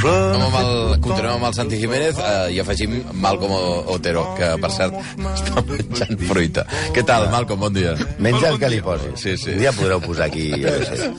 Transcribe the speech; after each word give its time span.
Je 0.00 0.12
Amb 0.40 0.56
el, 0.56 0.94
continuem 1.04 1.36
amb 1.36 1.46
el 1.48 1.54
Santi 1.54 1.78
Jiménez 1.78 2.18
eh, 2.18 2.54
i 2.54 2.60
afegim 2.62 2.94
Malcom 3.22 3.52
Otero, 3.92 4.22
que, 4.38 4.48
per 4.62 4.70
cert, 4.74 4.96
està 5.20 5.62
menjant 5.68 6.22
fruita. 6.30 6.64
Què 6.94 7.04
tal, 7.06 7.28
Malcom? 7.32 7.60
Bon 7.60 7.74
dia. 7.74 7.92
Menja 8.22 8.50
el 8.50 8.58
que 8.62 8.70
li 8.72 8.80
posi. 8.84 9.12
Sí, 9.20 9.36
sí. 9.40 9.54
Un 9.54 9.62
dia 9.62 9.72
podreu 9.76 10.00
posar 10.02 10.28
aquí, 10.30 10.48
jo 10.54 10.72
què 10.72 10.88
sé, 10.88 11.10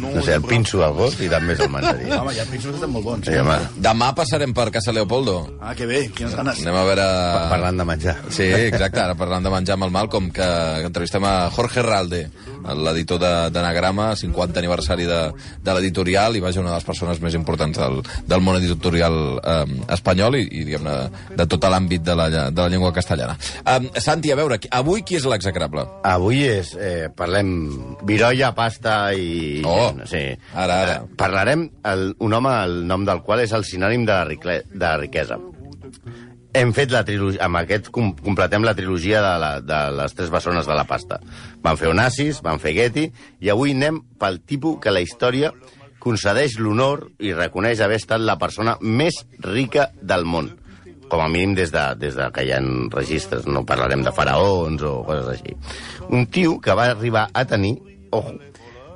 no 0.00 0.22
sé, 0.22 0.36
el 0.38 0.46
pinso 0.46 0.80
al 0.86 0.94
gos 0.96 1.18
i 1.20 1.28
també 1.32 1.56
se'l 1.58 1.72
menjaria. 1.72 2.20
Home, 2.20 2.34
ja 2.36 2.46
pinsos 2.50 2.78
estan 2.78 2.94
molt 2.94 3.08
bons. 3.10 3.28
Sí, 3.28 3.36
home, 3.42 3.58
Demà 3.84 4.12
passarem 4.16 4.54
per 4.56 4.70
Casa 4.74 4.94
Leopoldo. 4.94 5.36
Ah, 5.60 5.74
que 5.76 5.88
bé, 5.90 6.04
quines 6.14 6.36
ganes. 6.38 6.62
Anem 6.64 6.80
a 6.80 6.86
veure... 6.88 7.08
parlant 7.52 7.82
de 7.82 7.88
menjar. 7.90 8.16
Sí, 8.32 8.48
exacte, 8.70 9.02
ara 9.02 9.18
parlant 9.18 9.44
de 9.44 9.52
menjar 9.52 9.78
amb 9.78 9.88
el 9.88 9.94
Malcolm, 9.94 10.30
que, 10.34 10.48
que 10.80 10.88
entrevistem 10.92 11.26
a 11.28 11.34
Jorge 11.54 11.84
Ralde, 11.84 12.26
l'editor 12.72 13.20
d'Anagrama, 13.52 14.12
50 14.16 14.60
aniversari 14.62 15.06
de, 15.08 15.20
de 15.64 15.74
l'editorial, 15.76 16.36
i 16.36 16.42
vaja, 16.44 16.62
una 16.62 16.72
de 16.72 16.78
les 16.78 16.88
persones 16.88 17.20
més 17.20 17.36
importants 17.36 17.78
del, 17.78 18.00
del 18.28 18.44
món 18.44 18.58
editorial 18.60 19.18
eh, 19.38 19.64
espanyol 19.94 20.38
i, 20.40 20.44
i 20.48 20.64
diguem-ne, 20.68 20.96
de 21.36 21.48
tot 21.50 21.68
l'àmbit 21.70 22.04
de, 22.04 22.16
la, 22.18 22.28
de 22.48 22.60
la 22.60 22.68
llengua 22.72 22.92
castellana. 22.96 23.36
Eh, 23.64 24.00
Santi, 24.00 24.32
a 24.32 24.38
veure, 24.38 24.58
avui 24.74 25.04
qui 25.06 25.18
és 25.20 25.28
l'execrable? 25.28 25.86
Avui 26.08 26.44
és, 26.48 26.74
eh, 26.78 27.08
parlem 27.14 27.54
virolla, 28.08 28.52
pasta 28.56 29.12
i... 29.12 29.62
Oh, 29.66 29.90
sí. 30.08 30.26
ara, 30.54 30.80
ara. 30.84 31.00
Eh, 31.02 31.16
Parlarem 31.20 31.68
el, 31.90 32.10
un 32.24 32.38
home 32.38 32.54
el 32.64 32.80
nom 32.88 33.04
del 33.06 33.22
qual 33.26 33.44
és 33.44 33.52
el 33.56 33.66
sinònim 33.68 34.06
de, 34.08 34.20
ricle, 34.28 34.62
de 34.72 34.96
riquesa. 35.00 35.40
Hem 36.54 36.70
fet 36.70 36.92
la 36.94 37.02
trilogia, 37.02 37.42
amb 37.42 37.58
aquest 37.58 37.88
com, 37.94 38.12
completem 38.22 38.62
la 38.62 38.76
trilogia 38.78 39.18
de, 39.24 39.32
la, 39.42 39.52
de 39.58 39.78
les 39.98 40.14
tres 40.14 40.30
bessones 40.30 40.68
de 40.70 40.74
la 40.78 40.84
pasta. 40.86 41.18
Van 41.64 41.78
fer 41.80 41.90
Onassis, 41.90 42.38
van 42.46 42.60
fer 42.62 42.76
Getty, 42.76 43.08
i 43.42 43.50
avui 43.50 43.74
anem 43.74 43.98
pel 44.22 44.38
tipus 44.46 44.78
que 44.82 44.94
la 44.94 45.02
història 45.02 45.50
concedeix 46.04 46.58
l'honor 46.60 47.08
i 47.18 47.32
reconeix 47.34 47.80
haver 47.82 47.98
estat 47.98 48.22
la 48.22 48.38
persona 48.38 48.76
més 48.80 49.24
rica 49.42 49.88
del 50.00 50.28
món 50.28 50.52
com 51.08 51.20
a 51.20 51.28
mínim 51.28 51.54
des 51.54 51.70
de, 51.72 51.82
des 52.00 52.16
de 52.16 52.26
que 52.34 52.42
hi 52.46 52.52
ha 52.54 52.60
registres, 52.94 53.46
no 53.46 53.64
parlarem 53.68 54.02
de 54.02 54.12
faraons 54.14 54.82
o 54.82 54.96
coses 55.06 55.28
així. 55.34 55.54
Un 56.10 56.26
tio 56.32 56.58
que 56.64 56.74
va 56.74 56.88
arribar 56.94 57.28
a 57.32 57.44
tenir, 57.46 57.76
ojo, 58.10 58.38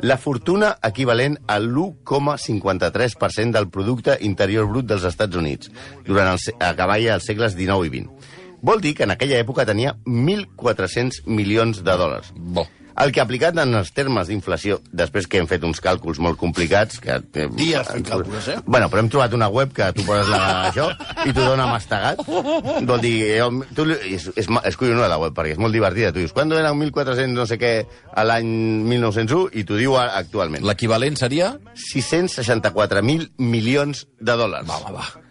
la 0.00 0.16
fortuna 0.16 0.76
equivalent 0.82 1.38
a 1.46 1.58
l'1,53% 1.58 3.50
del 3.54 3.68
producte 3.68 4.16
interior 4.20 4.68
brut 4.70 4.86
dels 4.86 5.04
Estats 5.08 5.36
Units, 5.36 5.70
durant 6.06 6.32
el, 6.34 6.38
a 6.62 6.74
cavall 6.78 7.08
als 7.14 7.26
segles 7.30 7.56
XIX 7.58 7.86
i 7.88 7.94
XX. 7.98 8.34
Vol 8.62 8.82
dir 8.82 8.94
que 8.98 9.06
en 9.06 9.14
aquella 9.14 9.38
època 9.38 9.66
tenia 9.66 9.96
1.400 10.04 11.22
milions 11.26 11.82
de 11.86 11.94
dòlars. 11.98 12.32
Bo. 12.34 12.66
El 12.98 13.12
que 13.14 13.20
aplicat 13.22 13.54
en 13.62 13.76
els 13.78 13.92
termes 13.94 14.26
d'inflació, 14.26 14.80
després 14.90 15.28
que 15.30 15.38
hem 15.38 15.46
fet 15.50 15.62
uns 15.66 15.78
càlculs 15.82 16.18
molt 16.22 16.38
complicats... 16.40 16.98
Que, 17.02 17.20
que, 17.34 17.46
Dies 17.54 17.86
fent 17.86 18.06
càlculs, 18.08 18.48
eh? 18.50 18.56
Bueno, 18.66 18.88
però 18.90 19.04
hem 19.04 19.10
trobat 19.12 19.36
una 19.38 19.46
web 19.54 19.70
que 19.76 19.86
tu 19.94 20.02
poses 20.06 20.26
la, 20.32 20.40
això 20.70 20.88
i 21.22 21.30
t'ho 21.30 21.44
dona 21.44 21.68
mastegat. 21.70 22.24
Vol 22.26 23.04
dir, 23.04 23.14
jo, 23.38 23.48
tu, 23.76 23.86
és, 23.94 24.26
és, 24.34 24.50
és 24.50 24.80
collonada 24.80 25.12
la 25.14 25.20
web, 25.22 25.36
perquè 25.36 25.54
és 25.54 25.62
molt 25.62 25.76
divertida. 25.78 26.10
Tu 26.14 26.24
dius, 26.24 26.34
quan 26.34 26.50
eren 26.50 26.74
1.400 26.74 27.30
no 27.38 27.46
sé 27.46 27.60
què 27.62 27.72
a 28.10 28.26
l'any 28.26 28.50
1901? 28.90 29.46
I 29.62 29.66
t'ho 29.68 29.78
diu 29.78 29.94
actualment. 30.02 30.66
L'equivalent 30.66 31.18
seria? 31.20 31.54
664.000 31.86 33.30
milions 33.38 34.08
de 34.18 34.38
dòlars. 34.42 34.66
Va, 34.66 34.82
va, 34.88 34.96
va. 34.98 35.28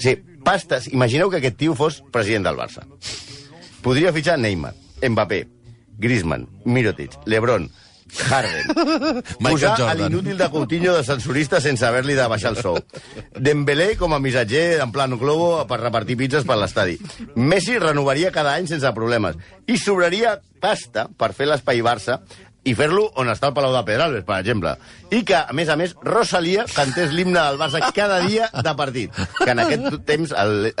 Sí, 0.00 0.14
pastes. 0.46 0.92
Imagineu 0.94 1.30
que 1.32 1.42
aquest 1.42 1.58
tio 1.58 1.74
fos 1.74 2.04
president 2.14 2.46
del 2.46 2.60
Barça. 2.60 2.86
Podria 3.82 4.12
fitxar 4.14 4.38
Neymar, 4.38 4.76
Mbappé, 5.00 5.46
Griezmann, 6.00 6.48
Mirotic, 6.64 7.14
Lebron, 7.26 7.68
Harden. 8.18 9.22
Posar 9.44 9.76
a 9.86 9.94
l'inútil 9.94 10.38
de 10.38 10.48
Coutinho 10.50 10.94
de 10.96 11.04
censurista 11.06 11.60
sense 11.62 11.86
haver-li 11.86 12.16
de 12.18 12.26
baixar 12.30 12.52
el 12.54 12.60
sou. 12.60 12.78
Dembélé 13.38 13.94
com 14.00 14.14
a 14.14 14.20
missatger 14.22 14.80
en 14.82 14.92
plan 14.94 15.14
globo 15.20 15.66
per 15.70 15.80
repartir 15.82 16.18
pizzas 16.18 16.46
per 16.48 16.58
l'estadi. 16.58 16.98
Messi 17.36 17.78
renovaria 17.78 18.34
cada 18.34 18.56
any 18.58 18.68
sense 18.70 18.94
problemes. 18.96 19.38
I 19.66 19.78
sobraria 19.78 20.38
pasta 20.60 21.06
per 21.16 21.32
fer 21.36 21.48
l'espai 21.48 21.84
Barça 21.86 22.20
i 22.64 22.74
fer-lo 22.76 23.06
on 23.20 23.30
està 23.32 23.48
el 23.48 23.54
Palau 23.56 23.72
de 23.72 23.82
Pedralbes, 23.88 24.24
per 24.28 24.40
exemple. 24.42 24.74
I 25.10 25.22
que, 25.26 25.38
a 25.38 25.54
més 25.56 25.70
a 25.72 25.76
més, 25.80 25.94
Rosalia 26.04 26.66
cantés 26.68 27.14
l'himne 27.14 27.38
del 27.38 27.60
Barça 27.60 27.80
cada 27.96 28.20
dia 28.26 28.50
de 28.52 28.74
partit. 28.76 29.16
Que 29.38 29.50
en 29.54 29.62
aquest 29.64 30.00
temps 30.08 30.34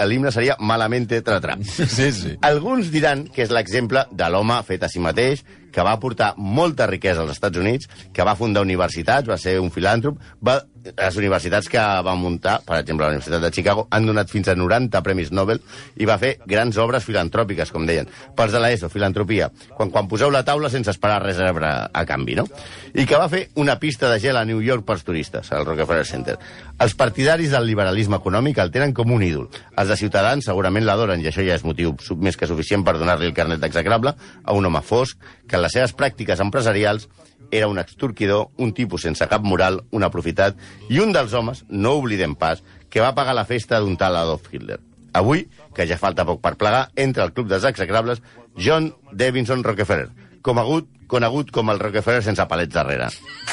l'himne 0.06 0.32
seria 0.34 0.58
Malamente 0.60 1.22
Tratrà. 1.24 1.56
Sí, 1.64 2.10
sí. 2.12 2.36
Alguns 2.46 2.90
diran 2.92 3.24
que 3.32 3.46
és 3.46 3.54
l'exemple 3.54 4.04
de 4.12 4.28
l'home 4.32 4.60
fet 4.68 4.84
a 4.84 4.92
si 4.92 5.00
mateix, 5.02 5.44
que 5.72 5.84
va 5.86 5.94
aportar 5.96 6.34
molta 6.36 6.88
riquesa 6.90 7.24
als 7.24 7.36
Estats 7.36 7.58
Units, 7.58 7.88
que 8.12 8.26
va 8.26 8.36
fundar 8.38 8.64
universitats, 8.66 9.28
va 9.28 9.38
ser 9.40 9.58
un 9.60 9.70
filàntrop, 9.74 10.18
va, 10.44 10.60
les 10.84 11.16
universitats 11.16 11.68
que 11.68 11.80
va 11.80 12.14
muntar, 12.16 12.60
per 12.66 12.78
exemple, 12.80 13.04
la 13.04 13.12
Universitat 13.12 13.42
de 13.42 13.50
Chicago, 13.52 13.86
han 13.90 14.06
donat 14.08 14.30
fins 14.32 14.48
a 14.48 14.56
90 14.56 15.02
premis 15.04 15.32
Nobel 15.32 15.60
i 16.00 16.08
va 16.08 16.18
fer 16.20 16.36
grans 16.48 16.78
obres 16.80 17.04
filantròpiques, 17.04 17.72
com 17.72 17.86
deien. 17.88 18.08
Pels 18.36 18.54
de 18.54 18.62
l'ESO, 18.62 18.88
filantropia, 18.92 19.50
quan, 19.76 19.92
quan 19.92 20.08
poseu 20.08 20.32
la 20.32 20.44
taula 20.46 20.70
sense 20.72 20.92
esperar 20.92 21.20
res 21.24 21.40
a 21.40 21.50
a 21.92 22.04
canvi, 22.06 22.36
no? 22.38 22.46
I 22.94 23.04
que 23.06 23.18
va 23.18 23.28
fer 23.28 23.48
una 23.60 23.76
pista 23.78 24.08
de 24.10 24.18
gel 24.20 24.36
a 24.36 24.44
New 24.44 24.60
York 24.64 24.86
pels 24.86 25.04
turistes, 25.04 25.52
al 25.52 25.66
Rockefeller 25.66 26.06
Center. 26.06 26.36
Els 26.80 26.94
partidaris 26.96 27.52
del 27.52 27.66
liberalisme 27.68 28.16
econòmic 28.16 28.58
el 28.62 28.72
tenen 28.72 28.94
com 28.96 29.12
un 29.12 29.22
ídol. 29.22 29.48
Els 29.76 29.90
de 29.90 29.98
Ciutadans 30.00 30.46
segurament 30.46 30.86
l'adoren, 30.86 31.20
i 31.20 31.28
això 31.28 31.44
ja 31.44 31.58
és 31.58 31.66
motiu 31.66 31.94
més 32.18 32.38
que 32.40 32.48
suficient 32.48 32.84
per 32.86 32.96
donar-li 32.98 33.28
el 33.28 33.36
carnet 33.36 33.60
d'execrable 33.60 34.14
a 34.16 34.56
un 34.56 34.66
home 34.66 34.82
fosc 34.82 35.18
que 35.50 35.58
en 35.58 35.64
les 35.64 35.74
seves 35.74 35.96
pràctiques 35.98 36.40
empresarials 36.40 37.08
era 37.50 37.66
un 37.66 37.80
extorquidor, 37.82 38.52
un 38.62 38.70
tipus 38.72 39.02
sense 39.02 39.26
cap 39.26 39.42
moral, 39.42 39.80
un 39.90 40.06
aprofitat, 40.06 40.54
i 40.88 41.00
un 41.02 41.10
dels 41.12 41.34
homes, 41.34 41.64
no 41.68 41.96
oblidem 41.98 42.36
pas, 42.38 42.62
que 42.90 43.02
va 43.02 43.16
pagar 43.16 43.34
la 43.34 43.46
festa 43.48 43.80
d'un 43.82 43.98
tal 43.98 44.16
Adolf 44.16 44.46
Hitler. 44.52 44.78
Avui, 45.18 45.48
que 45.74 45.88
ja 45.90 45.98
falta 45.98 46.26
poc 46.26 46.38
per 46.44 46.54
plegar, 46.60 46.86
entra 46.94 47.26
al 47.26 47.34
club 47.34 47.50
dels 47.50 47.66
execrables 47.66 48.22
John 48.54 48.92
Davidson 49.10 49.64
Rockefeller, 49.66 50.10
conegut, 50.46 50.86
conegut 51.10 51.50
com 51.50 51.72
el 51.74 51.82
Rockefeller 51.82 52.22
sense 52.22 52.46
palets 52.46 52.74
darrere. 52.74 53.08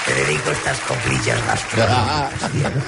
Te 0.05 0.13
dedico 0.13 0.51
estas 0.53 0.79
coplillas 0.85 1.45
las 1.47 1.63
pronuncias. 1.73 2.83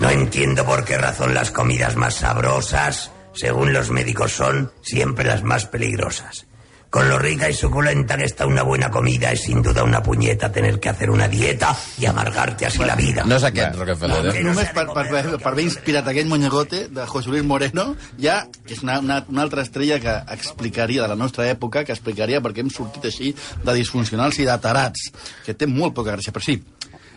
No 0.00 0.10
entiendo 0.10 0.66
por 0.66 0.84
qué 0.84 0.98
razón 0.98 1.32
las 1.32 1.50
comidas 1.50 1.96
más 1.96 2.16
sabrosas, 2.16 3.10
según 3.32 3.72
los 3.72 3.90
médicos, 3.90 4.32
son 4.32 4.70
siempre 4.82 5.24
las 5.24 5.42
más 5.42 5.64
peligrosas. 5.66 6.46
Con 6.90 7.08
lo 7.08 7.18
rica 7.18 7.50
y 7.50 7.52
suculenta 7.52 8.16
que 8.16 8.24
está 8.24 8.46
una 8.46 8.62
buena 8.62 8.90
comida, 8.90 9.32
es 9.32 9.42
sin 9.42 9.60
duda 9.60 9.82
una 9.82 10.02
puñeta 10.02 10.50
tener 10.50 10.78
que 10.78 10.88
hacer 10.88 11.10
una 11.10 11.28
dieta 11.28 11.76
y 11.98 12.06
amargarte 12.06 12.66
así 12.66 12.78
la 12.78 12.94
vida. 12.94 13.24
No 13.26 13.36
és 13.36 13.44
aquest, 13.44 13.74
Rockefeller, 13.76 14.22
no, 14.24 14.32
eh? 14.32 14.42
no. 14.44 14.52
Només 14.54 14.70
per, 14.72 14.86
per, 14.94 15.04
per, 15.10 15.24
per 15.42 15.50
haver 15.50 15.66
inspirat 15.66 16.06
aquell 16.08 16.30
monyegote 16.30 16.86
de 16.94 17.06
José 17.10 17.34
Luis 17.34 17.44
Moreno, 17.44 17.88
ja 18.22 18.38
que 18.62 18.76
és 18.78 18.84
una, 18.86 19.00
una, 19.02 19.18
una 19.28 19.42
altra 19.42 19.66
estrella 19.66 19.98
que 20.00 20.14
explicaria 20.38 21.02
de 21.02 21.10
la 21.10 21.18
nostra 21.18 21.50
època, 21.50 21.84
que 21.84 21.92
explicaria 21.92 22.40
per 22.40 22.54
què 22.54 22.64
hem 22.64 22.72
sortit 22.72 23.10
així 23.10 23.34
de 23.34 23.76
disfuncionals 23.76 24.38
i 24.40 24.48
de 24.48 24.56
tarats, 24.62 25.10
que 25.44 25.58
té 25.58 25.68
molt 25.68 25.96
poca 25.98 26.14
gràcia. 26.14 26.32
Però 26.32 26.46
sí, 26.46 26.60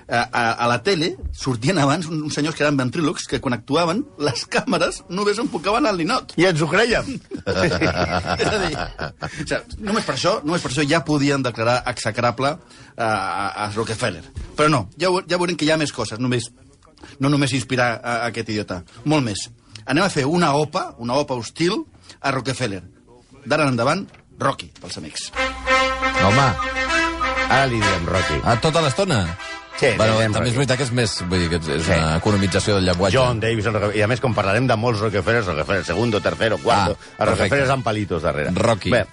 a, 0.09 0.23
a, 0.25 0.43
a 0.53 0.67
la 0.67 0.79
tele 0.83 1.11
sortien 1.37 1.77
abans 1.77 2.07
uns, 2.09 2.33
senyors 2.33 2.57
que 2.57 2.63
eren 2.65 2.77
ventrílocs 2.79 3.27
que 3.29 3.39
quan 3.43 3.53
actuaven 3.55 4.01
les 4.25 4.45
càmeres 4.49 5.03
només 5.09 5.39
enfocaven 5.41 5.85
al 5.85 5.99
ninot. 6.01 6.33
I 6.41 6.49
ens 6.49 6.63
ho 6.65 6.69
creiem. 6.71 7.11
és 7.45 8.49
a 8.49 8.61
dir, 8.63 8.73
o 8.73 9.29
sigui, 9.29 9.59
només 9.85 10.07
per 10.07 10.15
això, 10.15 10.39
només 10.43 10.65
per 10.65 10.73
això 10.73 10.85
ja 10.89 11.03
podien 11.05 11.45
declarar 11.45 11.83
execrable 11.93 12.55
a, 12.55 13.09
a, 13.09 13.45
a 13.65 13.69
Rockefeller. 13.75 14.25
Però 14.57 14.71
no, 14.71 14.87
ja, 14.99 15.13
ja 15.29 15.39
veurem 15.39 15.57
que 15.59 15.67
hi 15.67 15.73
ha 15.75 15.79
més 15.79 15.93
coses, 15.95 16.19
només, 16.19 16.49
no 17.19 17.31
només 17.31 17.53
inspirar 17.57 17.91
a, 17.97 17.99
a 17.99 18.31
aquest 18.33 18.49
idiota, 18.55 18.81
molt 19.05 19.25
més. 19.25 19.47
Anem 19.89 20.05
a 20.05 20.13
fer 20.13 20.25
una 20.29 20.51
OPA, 20.57 20.95
una 21.01 21.17
OPA 21.21 21.37
hostil 21.39 21.79
a 22.19 22.33
Rockefeller. 22.35 22.83
D'ara 23.45 23.65
en 23.65 23.73
endavant, 23.73 24.03
Rocky, 24.39 24.69
pels 24.81 24.99
amics. 24.99 25.29
Home, 26.19 26.49
Ara 27.49 27.65
li 27.71 27.79
diem 27.81 28.05
Rocky. 28.05 28.41
a 28.43 28.59
tota 28.61 28.83
l'estona? 28.85 29.23
Sí, 29.79 29.87
bueno, 29.95 30.17
diem 30.19 30.33
també 30.35 30.49
és 30.49 30.55
veritat 30.57 30.77
que 30.77 30.83
és 30.83 30.91
més... 30.91 31.13
Vull 31.29 31.39
dir, 31.39 31.49
que 31.53 31.55
és, 31.61 31.83
Sí. 31.85 31.91
una 31.95 32.17
economització 32.17 32.75
del 32.75 32.85
llenguatge. 32.89 33.15
John 33.15 33.39
Rockefeller. 33.41 33.95
i 33.95 34.01
a 34.03 34.07
més, 34.11 34.19
com 34.19 34.33
parlarem 34.35 34.67
de 34.67 34.75
molts 34.75 34.99
Rockefellers, 34.99 35.45
Rockefeller 35.47 35.85
segundo, 35.85 36.19
tercero, 36.19 36.57
cuarto, 36.57 36.97
Ah, 37.17 37.25
Rockefeller 37.25 37.49
perfecte. 37.49 37.71
amb 37.71 37.83
palitos 37.85 38.21
darrere. 38.21 38.51
Rocky. 38.53 38.91
Bé, 38.91 39.05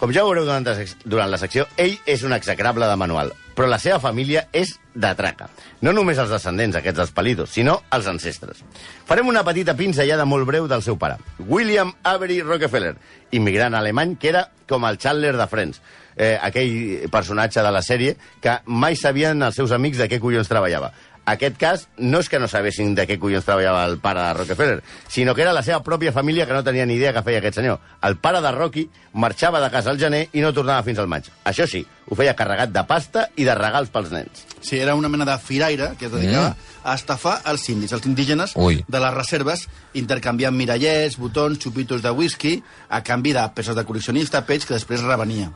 com 0.00 0.12
ja 0.16 0.24
veureu 0.24 0.46
durant, 0.48 0.64
durant 1.04 1.30
la 1.30 1.38
secció, 1.38 1.66
ell 1.76 1.98
és 2.08 2.24
un 2.24 2.32
execrable 2.32 2.88
de 2.88 2.96
manual, 2.96 3.34
però 3.54 3.68
la 3.68 3.78
seva 3.78 4.00
família 4.00 4.46
és 4.56 4.72
de 4.94 5.10
traca. 5.14 5.50
No 5.84 5.92
només 5.92 6.18
els 6.18 6.32
descendents, 6.32 6.78
aquests 6.78 6.96
dels 7.02 7.12
palitos, 7.12 7.52
sinó 7.52 7.76
els 7.92 8.08
ancestres. 8.08 8.64
Farem 9.06 9.28
una 9.28 9.44
petita 9.44 9.76
pinzellada 9.76 10.24
molt 10.24 10.48
breu 10.48 10.66
del 10.70 10.82
seu 10.82 10.96
pare, 10.98 11.20
William 11.38 11.92
Avery 12.02 12.40
Rockefeller, 12.40 12.94
immigrant 13.36 13.76
alemany 13.76 14.16
que 14.16 14.32
era 14.32 14.46
com 14.70 14.88
el 14.88 14.98
Chandler 14.98 15.36
de 15.36 15.46
Friends, 15.50 15.82
eh, 16.16 16.38
aquell 16.40 17.08
personatge 17.12 17.62
de 17.62 17.70
la 17.72 17.82
sèrie 17.84 18.16
que 18.40 18.56
mai 18.66 18.96
sabien 18.96 19.42
els 19.42 19.56
seus 19.60 19.72
amics 19.76 20.00
de 20.00 20.08
què 20.08 20.20
collons 20.22 20.48
treballava. 20.48 20.92
Aquest 21.28 21.56
cas 21.60 21.86
no 21.98 22.18
és 22.22 22.28
que 22.30 22.40
no 22.40 22.48
sabessin 22.48 22.94
de 22.96 23.04
què 23.06 23.18
collons 23.20 23.44
treballava 23.46 23.84
el 23.86 23.98
pare 24.02 24.22
de 24.24 24.32
Rockefeller, 24.38 24.80
sinó 25.08 25.34
que 25.34 25.44
era 25.44 25.52
la 25.52 25.62
seva 25.62 25.82
pròpia 25.86 26.14
família 26.16 26.46
que 26.46 26.56
no 26.56 26.64
tenia 26.64 26.86
ni 26.88 26.96
idea 26.96 27.12
que 27.12 27.22
feia 27.22 27.38
aquest 27.38 27.60
senyor. 27.60 27.78
El 28.02 28.16
pare 28.16 28.40
de 28.40 28.52
Rocky 28.56 28.88
marxava 29.12 29.60
de 29.60 29.70
casa 29.70 29.92
al 29.92 30.00
gener 30.00 30.26
i 30.32 30.42
no 30.42 30.52
tornava 30.56 30.82
fins 30.86 30.98
al 30.98 31.10
maig. 31.10 31.28
Això 31.44 31.68
sí, 31.70 31.84
ho 32.08 32.18
feia 32.18 32.34
carregat 32.34 32.72
de 32.74 32.82
pasta 32.88 33.28
i 33.36 33.46
de 33.46 33.54
regals 33.54 33.92
pels 33.94 34.10
nens. 34.10 34.44
Sí, 34.60 34.78
era 34.78 34.96
una 34.98 35.08
mena 35.08 35.24
de 35.28 35.36
firaire 35.38 35.92
que 35.98 36.08
es 36.08 36.12
dedicava 36.12 36.50
mm. 36.50 36.84
a 36.84 36.94
estafar 36.98 37.36
els 37.52 37.68
indis, 37.70 37.92
els 37.96 38.06
indígenes 38.10 38.56
Ui. 38.56 38.82
de 38.88 39.02
les 39.04 39.14
reserves, 39.14 39.66
intercanviant 39.94 40.56
mirallets, 40.56 41.18
botons, 41.20 41.60
xupitos 41.62 42.02
de 42.02 42.10
whisky, 42.10 42.56
a 42.88 43.04
canvi 43.06 43.36
de 43.36 43.46
pesos 43.54 43.78
de 43.78 43.86
col·leccionista, 43.86 44.42
peix 44.46 44.66
que 44.66 44.74
després 44.74 45.06
revenia. 45.06 45.52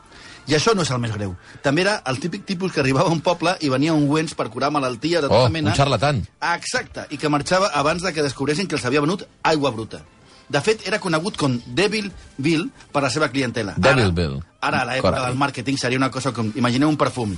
I 0.47 0.55
això 0.59 0.75
no 0.77 0.83
és 0.85 0.91
el 0.93 0.99
més 1.01 1.13
greu. 1.15 1.35
També 1.63 1.81
era 1.87 2.03
el 2.11 2.19
típic 2.21 2.45
tipus 2.45 2.73
que 2.73 2.81
arribava 2.83 3.09
a 3.09 3.13
un 3.13 3.21
poble 3.25 3.55
i 3.65 3.71
venia 3.73 3.95
ungüents 3.97 4.35
per 4.37 4.51
curar 4.53 4.71
malalties 4.71 5.23
de 5.23 5.29
tota 5.29 5.47
Oh, 5.47 5.49
mena. 5.49 5.71
un 5.71 5.77
xarlatan. 5.77 6.21
Exacte, 6.55 7.07
i 7.11 7.17
que 7.17 7.29
marxava 7.33 7.71
abans 7.73 8.03
de 8.03 8.13
que 8.13 8.23
descobressin 8.23 8.67
que 8.69 8.77
els 8.77 8.85
havia 8.85 9.01
venut 9.01 9.25
aigua 9.43 9.71
bruta. 9.71 10.03
De 10.49 10.61
fet, 10.61 10.83
era 10.87 10.99
conegut 11.01 11.39
com 11.41 11.55
Devil 11.67 12.11
Bill 12.37 12.67
per 12.93 13.03
la 13.03 13.09
seva 13.11 13.31
clientela. 13.33 13.73
Devil 13.79 14.05
ara, 14.11 14.13
Bill. 14.13 14.35
Ara, 14.61 14.83
a 14.83 14.85
l'època 14.91 15.25
del 15.27 15.37
màrqueting, 15.41 15.79
seria 15.81 15.97
una 15.97 16.11
cosa 16.11 16.33
com... 16.37 16.53
Imagineu 16.55 16.91
un 16.93 16.99
perfum. 17.01 17.33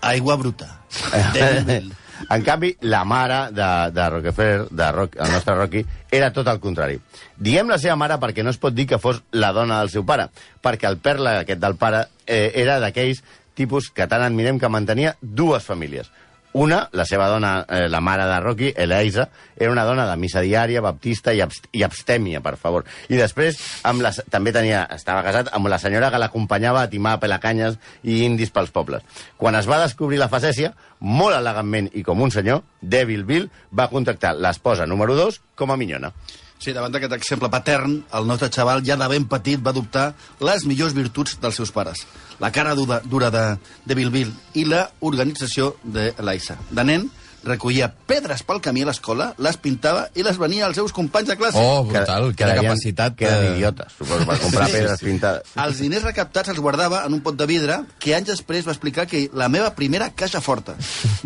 Aigua 0.00 0.36
bruta. 0.36 0.68
Devil 1.34 1.64
Bill. 1.64 1.92
En 2.30 2.42
canvi, 2.46 2.72
la 2.80 3.04
mare 3.04 3.52
de, 3.54 3.68
de 3.94 4.08
Rockefeller, 4.10 4.66
de 4.70 4.90
Rock, 4.92 5.16
el 5.20 5.32
nostre 5.32 5.54
Rocky, 5.54 5.84
era 6.10 6.32
tot 6.32 6.48
el 6.48 6.60
contrari. 6.62 6.98
Diem 7.36 7.70
la 7.70 7.78
seva 7.82 7.96
mare 8.00 8.18
perquè 8.22 8.44
no 8.44 8.52
es 8.54 8.60
pot 8.60 8.74
dir 8.74 8.86
que 8.90 9.00
fos 9.02 9.22
la 9.32 9.52
dona 9.56 9.80
del 9.82 9.92
seu 9.92 10.06
pare, 10.06 10.28
perquè 10.62 10.88
el 10.90 11.00
perla 11.02 11.40
aquest 11.42 11.62
del 11.62 11.78
pare 11.80 12.06
eh, 12.26 12.52
era 12.54 12.78
d'aquells 12.82 13.24
tipus 13.54 13.90
que 13.94 14.06
tant 14.10 14.22
admirem 14.24 14.58
que 14.58 14.70
mantenia 14.70 15.16
dues 15.20 15.66
famílies. 15.66 16.10
Una, 16.54 16.84
la 16.94 17.02
seva 17.02 17.26
dona, 17.26 17.64
eh, 17.66 17.88
la 17.90 17.98
mare 18.00 18.28
de 18.30 18.38
Rocky, 18.38 18.68
Eliza, 18.76 19.24
era 19.56 19.72
una 19.72 19.82
dona 19.84 20.04
de 20.06 20.14
missa 20.16 20.38
diària, 20.38 20.82
baptista 20.84 21.32
i, 21.34 21.40
abst 21.42 21.66
i 21.74 21.82
abstèmia, 21.82 22.38
per 22.44 22.54
favor. 22.60 22.84
I 23.10 23.18
després 23.18 23.58
amb 23.90 24.04
la, 24.06 24.12
també 24.30 24.52
tenia, 24.54 24.84
estava 24.94 25.24
casat 25.26 25.50
amb 25.50 25.66
la 25.66 25.80
senyora 25.82 26.12
que 26.14 26.20
l'acompanyava 26.22 26.84
a 26.84 26.92
timar 26.92 27.16
pelacanyes 27.18 27.74
i 28.06 28.20
indis 28.22 28.54
pels 28.54 28.70
pobles. 28.70 29.02
Quan 29.36 29.58
es 29.58 29.66
va 29.66 29.80
descobrir 29.82 30.22
la 30.22 30.30
facècia, 30.30 30.70
molt 31.00 31.34
elegantment 31.34 31.90
i 31.90 32.06
com 32.06 32.22
un 32.22 32.30
senyor, 32.30 32.62
Devil 32.80 33.26
Bill 33.26 33.50
va 33.74 33.90
contactar 33.90 34.36
l'esposa 34.38 34.86
número 34.86 35.18
2 35.18 35.42
com 35.58 35.74
a 35.74 35.80
minyona. 35.80 36.14
Sí, 36.64 36.72
davant 36.72 36.94
d'aquest 36.94 37.12
exemple 37.12 37.50
patern, 37.52 37.98
el 38.16 38.26
nostre 38.26 38.48
xaval 38.48 38.80
ja 38.86 38.96
de 38.96 39.08
ben 39.12 39.26
petit 39.28 39.60
va 39.60 39.74
adoptar 39.74 40.14
les 40.40 40.64
millors 40.64 40.94
virtuts 40.96 41.36
dels 41.42 41.58
seus 41.60 41.70
pares. 41.74 42.06
La 42.40 42.48
cara 42.50 42.72
dura, 42.74 43.02
dura 43.04 43.28
de, 43.30 43.42
de 43.84 43.94
Bill 43.98 44.32
i 44.54 44.64
la 44.64 44.86
organització 45.04 45.74
de 45.84 46.14
l'Aissa. 46.24 46.56
De 46.70 46.84
nen, 46.88 47.04
recollia 47.44 47.90
pedres 48.08 48.40
pel 48.48 48.62
camí 48.64 48.80
a 48.80 48.88
l'escola, 48.88 49.26
les 49.44 49.58
pintava 49.60 50.06
i 50.16 50.24
les 50.24 50.38
venia 50.40 50.64
als 50.64 50.78
seus 50.80 50.94
companys 50.96 51.28
de 51.28 51.36
classe. 51.36 51.60
Oh, 51.60 51.84
brutal, 51.84 52.30
Que- 52.32 52.46
que 52.48 52.54
capacitat... 52.62 53.14
Que 53.20 53.28
eren 53.28 53.58
idiotes, 53.58 53.92
suposo, 53.98 54.24
per 54.24 54.38
comprar 54.40 54.66
Sí, 54.70 54.78
pedres 54.78 54.98
sí. 54.98 55.04
pintades. 55.10 55.52
Els 55.66 55.78
diners 55.84 56.06
recaptats 56.08 56.48
els 56.54 56.60
guardava 56.64 57.04
en 57.04 57.12
un 57.12 57.20
pot 57.20 57.36
de 57.36 57.44
vidre 57.50 57.82
que 58.00 58.16
anys 58.16 58.32
després 58.32 58.64
va 58.66 58.72
explicar 58.72 59.04
que 59.06 59.26
la 59.34 59.50
meva 59.52 59.74
primera 59.76 60.08
caixa 60.16 60.40
forta 60.40 60.78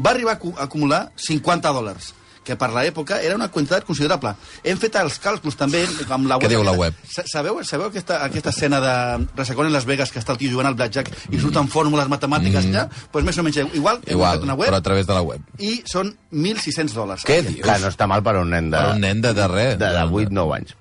va 0.02 0.10
arribar 0.10 0.34
a 0.40 0.64
acumular 0.66 1.04
50 1.14 1.70
dòlars 1.78 2.14
que 2.48 2.56
per 2.56 2.70
l'època 2.72 3.20
era 3.20 3.36
una 3.36 3.50
quantitat 3.52 3.84
considerable. 3.84 4.32
Hem 4.64 4.80
fet 4.80 4.96
els 5.02 5.18
càlculs 5.20 5.58
també 5.60 5.82
amb 6.08 6.30
la 6.30 6.38
web. 6.38 6.46
Què 6.46 6.52
diu 6.54 6.64
la 6.64 6.72
web? 6.78 6.96
Sa- 7.04 7.26
Sabeu, 7.28 7.60
sabeu 7.68 7.90
aquesta, 7.92 8.22
aquesta 8.24 8.54
escena 8.54 8.80
de 8.80 8.94
Resacón 9.36 9.68
en 9.68 9.74
Las 9.76 9.84
Vegas 9.88 10.12
que 10.14 10.22
està 10.22 10.32
el 10.32 10.40
tio 10.40 10.50
jugant 10.54 10.70
al 10.70 10.78
blackjack 10.78 11.12
i 11.28 11.40
surten 11.42 11.68
fórmules 11.68 12.08
matemàtiques 12.08 12.64
mm. 12.64 12.72
allà? 12.72 12.86
Doncs 12.88 13.12
pues 13.12 13.28
més 13.28 13.38
o 13.38 13.44
menys 13.44 13.60
igual, 13.76 14.00
Igual, 14.08 14.42
una 14.48 14.56
web 14.56 14.72
però 14.72 14.80
a 14.80 14.86
través 14.88 15.06
de 15.06 15.14
la 15.14 15.22
web. 15.26 15.44
i 15.58 15.82
són 15.84 16.14
1.600 16.32 16.96
dòlars. 16.96 17.28
Què 17.28 17.42
dius? 17.44 17.62
Clar, 17.66 17.78
no 17.84 17.92
està 17.92 18.08
mal 18.10 18.24
per 18.24 18.38
un 18.40 18.50
nen 18.54 18.72
de... 18.72 18.78
Per 18.80 18.96
un 18.96 19.04
nen 19.04 19.20
de, 19.24 19.34
de 19.36 19.48
res. 19.52 19.78
de, 19.78 19.92
de 19.98 20.04
8-9 20.08 20.56
anys. 20.56 20.76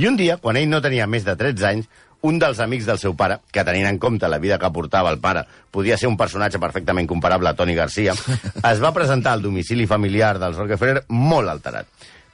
I 0.00 0.06
un 0.08 0.16
dia, 0.16 0.36
quan 0.40 0.56
ell 0.56 0.68
no 0.70 0.80
tenia 0.82 1.06
més 1.10 1.26
de 1.26 1.34
13 1.36 1.66
anys, 1.66 1.88
un 2.22 2.38
dels 2.38 2.60
amics 2.60 2.86
del 2.86 2.98
seu 3.00 3.14
pare, 3.16 3.38
que 3.52 3.64
tenint 3.64 3.88
en 3.88 3.98
compte 3.98 4.28
la 4.28 4.38
vida 4.38 4.58
que 4.58 4.70
portava 4.72 5.12
el 5.12 5.20
pare, 5.20 5.44
podia 5.70 5.96
ser 5.96 6.10
un 6.10 6.18
personatge 6.20 6.60
perfectament 6.60 7.08
comparable 7.08 7.48
a 7.48 7.54
Toni 7.56 7.74
Garcia, 7.74 8.14
es 8.72 8.82
va 8.82 8.94
presentar 8.96 9.32
al 9.36 9.42
domicili 9.42 9.86
familiar 9.86 10.36
dels 10.38 10.58
Rockefeller 10.60 11.04
molt 11.08 11.48
alterat. 11.48 11.88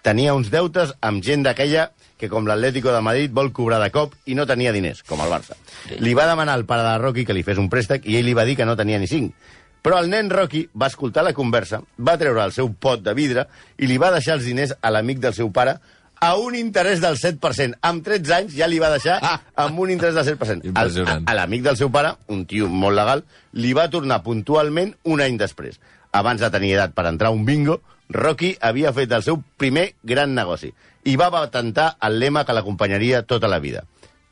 Tenia 0.06 0.34
uns 0.38 0.50
deutes 0.52 0.92
amb 1.02 1.22
gent 1.24 1.42
d'aquella 1.42 1.88
que, 2.16 2.28
com 2.30 2.46
l'Atlético 2.46 2.92
de 2.94 3.02
Madrid, 3.02 3.32
vol 3.34 3.52
cobrar 3.52 3.80
de 3.82 3.90
cop 3.94 4.14
i 4.26 4.36
no 4.38 4.46
tenia 4.46 4.72
diners, 4.72 5.02
com 5.06 5.20
el 5.20 5.32
Barça. 5.32 5.58
Li 5.98 6.14
va 6.14 6.28
demanar 6.30 6.54
al 6.54 6.64
pare 6.64 6.86
de 6.86 6.96
Rocky 7.02 7.26
que 7.26 7.34
li 7.34 7.44
fes 7.46 7.58
un 7.58 7.68
préstec 7.72 8.06
i 8.06 8.16
ell 8.18 8.26
li 8.26 8.34
va 8.34 8.46
dir 8.46 8.56
que 8.56 8.66
no 8.68 8.76
tenia 8.78 9.00
ni 9.02 9.10
cinc. 9.10 9.34
Però 9.86 10.00
el 10.02 10.08
nen 10.10 10.30
Rocky 10.30 10.64
va 10.74 10.88
escoltar 10.90 11.22
la 11.22 11.34
conversa, 11.34 11.78
va 12.02 12.16
treure 12.18 12.42
el 12.42 12.54
seu 12.54 12.72
pot 12.74 13.04
de 13.04 13.12
vidre 13.14 13.44
i 13.78 13.86
li 13.86 14.00
va 14.02 14.10
deixar 14.14 14.34
els 14.38 14.46
diners 14.48 14.72
a 14.80 14.90
l'amic 14.90 15.20
del 15.22 15.36
seu 15.36 15.52
pare 15.54 15.76
a 16.20 16.34
un 16.40 16.54
interès 16.54 17.00
del 17.00 17.16
7%. 17.18 17.76
Amb 17.82 18.04
13 18.04 18.34
anys 18.34 18.54
ja 18.56 18.66
li 18.68 18.78
va 18.82 18.90
deixar 18.90 19.18
amb 19.54 19.78
un 19.80 19.90
interès 19.90 20.14
del 20.16 20.24
7%. 20.36 20.62
Al- 20.62 20.66
Impressionant. 20.70 21.26
A, 21.28 21.32
a 21.32 21.36
l'amic 21.36 21.62
del 21.62 21.76
seu 21.76 21.90
pare, 21.92 22.14
un 22.28 22.46
tio 22.46 22.68
molt 22.68 22.96
legal, 22.96 23.24
li 23.52 23.72
va 23.76 23.88
tornar 23.90 24.22
puntualment 24.24 24.94
un 25.04 25.20
any 25.20 25.36
després. 25.38 25.78
Abans 26.12 26.40
de 26.40 26.50
tenir 26.50 26.72
edat 26.74 26.94
per 26.96 27.06
entrar 27.06 27.28
a 27.28 27.36
un 27.36 27.44
bingo, 27.44 27.80
Rocky 28.08 28.54
havia 28.60 28.92
fet 28.94 29.12
el 29.12 29.22
seu 29.26 29.40
primer 29.58 29.94
gran 30.06 30.32
negoci 30.34 30.72
i 31.06 31.16
va 31.18 31.30
patentar 31.30 31.96
el 32.06 32.18
lema 32.20 32.44
que 32.46 32.54
l'acompanyaria 32.54 33.22
tota 33.26 33.48
la 33.50 33.58
vida. 33.58 33.82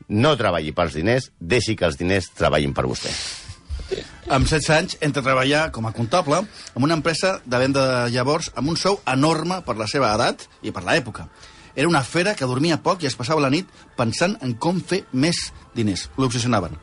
No 0.07 0.35
treballi 0.37 0.71
pels 0.75 0.93
diners, 0.95 1.29
deixi 1.39 1.75
que 1.75 1.85
els 1.85 1.97
diners 1.97 2.29
treballin 2.35 2.73
per 2.73 2.85
vostè. 2.87 3.11
Amb 4.33 4.47
16 4.49 4.69
anys, 4.73 4.95
entra 5.05 5.21
a 5.21 5.25
treballar 5.27 5.63
com 5.71 5.85
a 5.85 5.91
comptable 5.93 6.39
en 6.41 6.83
una 6.83 6.95
empresa 6.97 7.35
de 7.45 7.57
venda 7.61 7.83
de 7.85 8.11
llavors 8.15 8.49
amb 8.55 8.71
un 8.73 8.77
sou 8.81 8.97
enorme 9.11 9.59
per 9.67 9.75
la 9.77 9.85
seva 9.87 10.09
edat 10.15 10.47
i 10.65 10.71
per 10.73 10.81
l'època. 10.87 11.27
Era 11.75 11.87
una 11.87 12.03
fera 12.03 12.35
que 12.35 12.47
dormia 12.47 12.79
poc 12.81 13.03
i 13.03 13.09
es 13.09 13.17
passava 13.19 13.43
la 13.43 13.51
nit 13.51 13.69
pensant 13.97 14.37
en 14.41 14.55
com 14.55 14.79
fer 14.79 15.03
més 15.11 15.49
diners. 15.75 16.09
L'obsessionaven. 16.17 16.77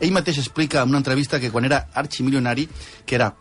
Ell 0.00 0.14
mateix 0.14 0.38
explica 0.38 0.82
en 0.82 0.94
una 0.94 1.02
entrevista 1.02 1.40
que 1.40 1.50
quan 1.50 1.66
era 1.66 1.88
arximilionari, 1.94 2.68
que 3.04 3.18
era, 3.18 3.32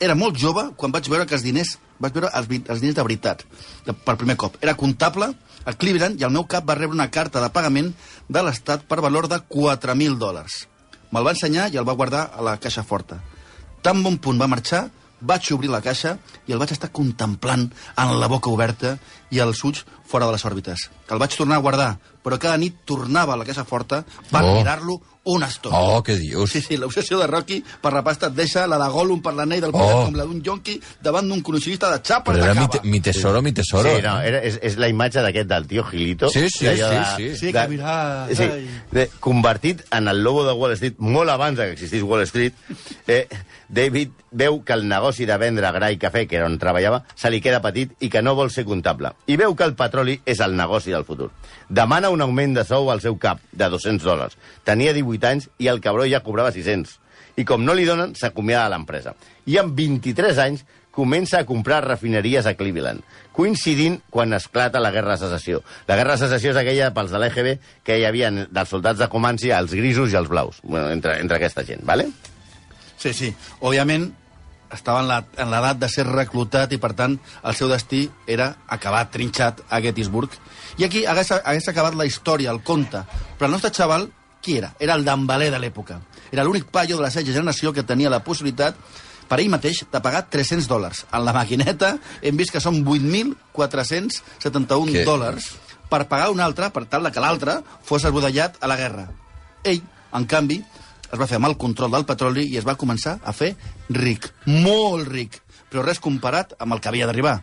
era 0.00 0.18
molt 0.18 0.38
jove 0.38 0.70
quan 0.76 0.92
vaig 0.92 1.08
veure 1.08 1.26
que 1.26 1.38
els 1.38 1.46
diners 1.46 1.76
vaig 2.02 2.16
veure 2.16 2.32
els, 2.34 2.48
els 2.50 2.82
diners 2.82 2.96
de 2.98 3.04
veritat, 3.06 3.44
de, 3.86 3.94
per 3.94 4.16
primer 4.18 4.36
cop. 4.40 4.58
Era 4.60 4.74
comptable 4.78 5.30
a 5.64 5.74
Cleveland 5.78 6.20
i 6.20 6.26
al 6.26 6.34
meu 6.34 6.44
cap 6.50 6.66
va 6.66 6.76
rebre 6.78 6.98
una 6.98 7.10
carta 7.14 7.40
de 7.40 7.50
pagament 7.54 7.92
de 8.28 8.42
l'Estat 8.42 8.88
per 8.90 9.00
valor 9.04 9.28
de 9.30 9.38
4.000 9.38 10.18
dòlars. 10.18 10.64
Me'l 11.12 11.28
va 11.28 11.34
ensenyar 11.36 11.68
i 11.70 11.78
el 11.78 11.86
va 11.86 11.96
guardar 11.98 12.24
a 12.34 12.42
la 12.42 12.56
caixa 12.58 12.82
forta. 12.82 13.20
Tan 13.82 14.02
bon 14.02 14.18
punt 14.22 14.40
va 14.40 14.50
marxar, 14.50 14.88
vaig 15.22 15.48
obrir 15.54 15.70
la 15.70 15.80
caixa 15.84 16.16
i 16.46 16.52
el 16.52 16.58
vaig 16.60 16.72
estar 16.74 16.90
contemplant 16.92 17.68
amb 17.96 18.18
la 18.20 18.28
boca 18.28 18.50
oberta 18.50 18.96
i 19.30 19.38
els 19.42 19.62
ulls 19.64 19.84
fora 20.08 20.26
de 20.26 20.32
les 20.34 20.44
òrbites. 20.44 20.88
El 21.08 21.18
vaig 21.22 21.34
tornar 21.36 21.56
a 21.56 21.64
guardar, 21.64 21.90
però 22.22 22.38
cada 22.38 22.58
nit 22.58 22.82
tornava 22.84 23.32
a 23.34 23.36
la 23.40 23.44
caixa 23.48 23.64
forta 23.64 24.04
per 24.30 24.42
Oh. 24.42 24.54
mirar-lo 24.58 25.00
una 25.24 25.46
estona. 25.46 25.78
Oh, 25.78 26.02
què 26.02 26.16
dius? 26.18 26.50
Sí, 26.50 26.60
sí, 26.64 26.76
l'obsessió 26.76 27.18
de 27.20 27.28
Rocky 27.30 27.60
per 27.82 27.92
la 27.94 28.02
pasta 28.02 28.28
et 28.30 28.34
deixa 28.34 28.64
la 28.66 28.78
de 28.80 28.88
Gollum 28.90 29.22
per 29.22 29.34
l'anell 29.36 29.60
del 29.62 29.72
Oh. 29.72 29.78
oh. 29.82 30.04
com 30.06 30.16
la 30.18 30.26
d'un 30.28 30.42
yonqui 30.44 30.74
davant 31.02 31.28
d'un 31.28 31.40
coleccionista 31.42 31.88
de 31.90 32.02
xapes 32.02 32.34
Però 32.34 32.44
de 32.44 32.50
era 32.50 32.54
mi, 32.54 32.90
mi 32.90 33.00
tesoro, 33.00 33.40
mi 33.42 33.52
tesoro. 33.52 33.88
Sí, 33.88 34.02
no, 34.02 34.18
era, 34.20 34.42
és, 34.42 34.58
és 34.62 34.76
la 34.76 34.90
imatge 34.92 35.22
d'aquest 35.24 35.48
del 35.48 35.66
tio 35.70 35.84
Gilito. 35.88 36.28
Sí, 36.28 36.48
sí, 36.50 36.66
sí, 36.66 37.00
sí. 37.16 37.30
Sí, 37.36 37.52
que 37.52 37.68
mira, 37.68 38.26
Sí, 38.32 38.48
de, 38.90 39.08
convertit 39.20 39.82
en 39.90 40.08
el 40.08 40.22
lobo 40.22 40.44
de 40.44 40.52
Wall 40.52 40.72
Street, 40.72 40.98
molt 40.98 41.30
abans 41.30 41.58
que 41.58 41.70
existís 41.72 42.02
Wall 42.02 42.26
Street, 42.26 42.54
eh, 43.06 43.26
David 43.68 44.10
veu 44.32 44.62
que 44.64 44.72
el 44.72 44.86
negoci 44.88 45.26
de 45.28 45.36
vendre 45.38 45.70
gra 45.72 45.90
i 45.92 45.98
cafè, 46.00 46.26
que 46.28 46.36
era 46.36 46.48
on 46.48 46.58
treballava, 46.60 47.02
se 47.16 47.30
li 47.30 47.40
queda 47.44 47.60
petit 47.64 47.92
i 48.00 48.10
que 48.12 48.22
no 48.24 48.34
vol 48.34 48.50
ser 48.50 48.64
comptable. 48.68 49.12
I 49.28 49.36
veu 49.40 49.54
que 49.56 49.64
el 49.64 49.74
petroli 49.76 50.18
és 50.26 50.40
el 50.44 50.56
negoci 50.56 50.92
del 50.92 51.06
futur. 51.08 51.30
Demana 51.68 52.10
un 52.12 52.20
augment 52.20 52.56
de 52.56 52.64
sou 52.68 52.90
al 52.92 53.00
seu 53.00 53.16
cap, 53.20 53.40
de 53.52 53.68
200 53.72 54.04
dòlars. 54.04 54.36
Tenia 54.64 54.92
18 54.92 55.11
anys 55.20 55.48
i 55.58 55.68
el 55.68 55.80
cabró 55.84 56.06
ja 56.08 56.22
cobrava 56.24 56.52
600. 56.52 56.98
I 57.36 57.44
com 57.48 57.64
no 57.64 57.74
li 57.74 57.84
donen, 57.88 58.14
s'acomiada 58.14 58.68
de 58.68 58.74
l'empresa. 58.74 59.14
I 59.48 59.58
amb 59.60 59.76
23 59.76 60.38
anys 60.38 60.64
comença 60.92 61.40
a 61.40 61.46
comprar 61.48 61.80
refineries 61.86 62.46
a 62.46 62.52
Cleveland, 62.54 63.00
coincidint 63.32 63.98
quan 64.12 64.36
esclata 64.36 64.80
la 64.80 64.90
Guerra 64.92 65.16
de 65.16 65.24
Secessió. 65.24 65.62
La 65.88 65.96
Guerra 65.96 66.18
de 66.18 66.26
Secessió 66.26 66.52
és 66.52 66.60
aquella 66.60 66.90
pels 66.92 67.14
de 67.14 67.20
l'EGB 67.22 67.54
que 67.82 67.96
hi 67.98 68.04
havia 68.04 68.28
dels 68.30 68.68
soldats 68.68 69.00
de 69.00 69.08
Comanci, 69.08 69.50
els 69.56 69.72
grisos 69.72 70.12
i 70.12 70.20
els 70.20 70.28
blaus, 70.28 70.60
bueno, 70.62 70.90
entre, 70.92 71.16
entre 71.24 71.40
aquesta 71.40 71.64
gent, 71.64 71.80
¿vale? 71.88 72.10
Sí, 73.00 73.14
sí. 73.16 73.32
Òbviament, 73.64 74.10
estava 74.72 75.02
en 75.02 75.50
l'edat 75.50 75.80
de 75.80 75.88
ser 75.90 76.04
reclutat 76.08 76.72
i, 76.72 76.78
per 76.80 76.92
tant, 76.96 77.18
el 77.44 77.56
seu 77.56 77.70
destí 77.72 78.04
era 78.30 78.52
acabar 78.68 79.08
trinxat 79.12 79.64
a 79.68 79.80
Gettysburg. 79.84 80.32
I 80.78 80.86
aquí 80.86 81.04
hagués, 81.08 81.32
hagués 81.40 81.68
acabat 81.68 81.96
la 81.98 82.06
història, 82.08 82.52
el 82.52 82.62
conte. 82.64 83.02
Però 83.38 83.48
el 83.48 83.56
nostre 83.56 83.72
xaval, 83.74 84.08
qui 84.42 84.58
era? 84.58 84.72
Era 84.82 84.98
el 84.98 85.06
d'embaler 85.06 85.52
de 85.54 85.62
l'època. 85.62 86.00
Era 86.32 86.44
l'únic 86.44 86.66
paio 86.74 86.98
de 86.98 87.06
la 87.06 87.10
setja 87.14 87.32
generació 87.32 87.72
que 87.72 87.86
tenia 87.86 88.10
la 88.10 88.24
possibilitat 88.24 88.76
per 89.28 89.38
ell 89.40 89.48
mateix 89.52 89.84
de 89.88 90.00
pagar 90.04 90.26
300 90.28 90.68
dòlars. 90.68 91.06
En 91.12 91.24
la 91.24 91.32
maquineta 91.32 91.94
hem 92.20 92.36
vist 92.36 92.52
que 92.52 92.60
són 92.60 92.82
8.471 92.84 94.92
Què? 94.92 95.04
dòlars 95.08 95.52
per 95.92 96.06
pagar 96.08 96.30
un 96.32 96.40
altre, 96.40 96.70
per 96.72 96.86
tal 96.88 97.10
que 97.12 97.20
l'altre 97.20 97.58
fos 97.84 98.04
esbudellat 98.08 98.56
a 98.60 98.70
la 98.70 98.78
guerra. 98.80 99.06
Ell, 99.62 99.82
en 100.16 100.24
canvi, 100.24 100.56
es 101.12 101.20
va 101.20 101.28
fer 101.28 101.36
amb 101.36 101.50
el 101.50 101.58
control 101.60 101.92
del 101.92 102.06
petroli 102.08 102.46
i 102.48 102.56
es 102.60 102.68
va 102.68 102.78
començar 102.80 103.18
a 103.22 103.32
fer 103.36 103.52
ric, 103.92 104.30
molt 104.46 105.08
ric. 105.12 105.42
però 105.72 105.84
res 105.84 106.00
comparat 106.04 106.52
amb 106.60 106.74
el 106.74 106.80
que 106.80 106.88
havia 106.88 107.06
d'arribar. 107.08 107.40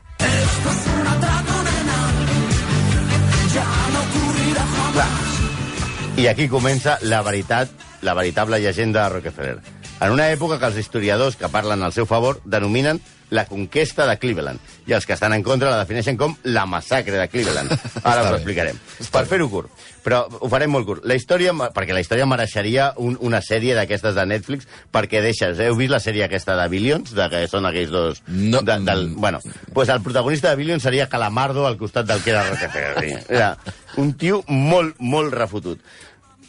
I 6.19 6.25
aquí 6.27 6.49
comença 6.51 6.97
la 7.07 7.21
veritat, 7.23 7.69
la 8.03 8.13
veritable 8.13 8.57
llegenda 8.59 9.05
de 9.05 9.09
Rockefeller. 9.13 9.61
En 10.03 10.11
una 10.11 10.25
època 10.33 10.57
que 10.59 10.67
els 10.67 10.79
historiadors 10.81 11.37
que 11.39 11.47
parlen 11.47 11.79
al 11.79 11.93
seu 11.95 12.05
favor 12.09 12.41
denominen 12.43 12.99
la 13.29 13.45
conquesta 13.45 14.07
de 14.09 14.17
Cleveland, 14.17 14.59
i 14.89 14.95
els 14.97 15.05
que 15.05 15.13
estan 15.13 15.35
en 15.35 15.43
contra 15.45 15.69
la 15.69 15.77
defineixen 15.83 16.17
com 16.17 16.33
la 16.43 16.65
massacre 16.65 17.15
de 17.15 17.27
Cleveland. 17.29 17.71
Ara 18.03 18.23
us 18.25 18.31
ho 18.31 18.39
explicarem. 18.39 18.79
Per 19.13 19.23
fer-ho 19.29 19.47
curt, 19.51 19.71
però 20.03 20.23
ho 20.27 20.49
farem 20.51 20.73
molt 20.73 20.87
curt. 20.89 21.05
La 21.07 21.15
història, 21.15 21.53
perquè 21.75 21.95
la 21.95 22.01
història 22.03 22.27
mereixeria 22.27 22.89
un, 22.97 23.15
una 23.23 23.39
sèrie 23.45 23.77
d'aquestes 23.77 24.17
de 24.17 24.25
Netflix, 24.27 24.67
perquè 24.91 25.21
deixes... 25.23 25.61
Heu 25.61 25.77
vist 25.79 25.93
la 25.93 26.01
sèrie 26.03 26.25
aquesta 26.25 26.57
de 26.59 26.67
Billions, 26.73 27.13
de 27.15 27.29
que 27.31 27.45
són 27.51 27.69
aquells 27.69 27.93
dos... 27.93 28.23
No. 28.27 28.63
De, 28.65 28.79
del, 28.87 29.07
bueno, 29.15 29.39
pues 29.73 29.93
el 29.93 30.01
protagonista 30.03 30.49
de 30.49 30.59
Billions 30.59 30.83
seria 30.83 31.07
Calamardo 31.07 31.67
al 31.67 31.77
costat 31.77 32.09
del 32.09 32.23
que 32.25 32.33
era 32.33 32.47
Rockefeller. 32.49 33.23
Era 33.39 33.53
un 34.01 34.13
tio 34.17 34.43
molt, 34.47 34.97
molt 34.99 35.33
refotut. 35.35 35.81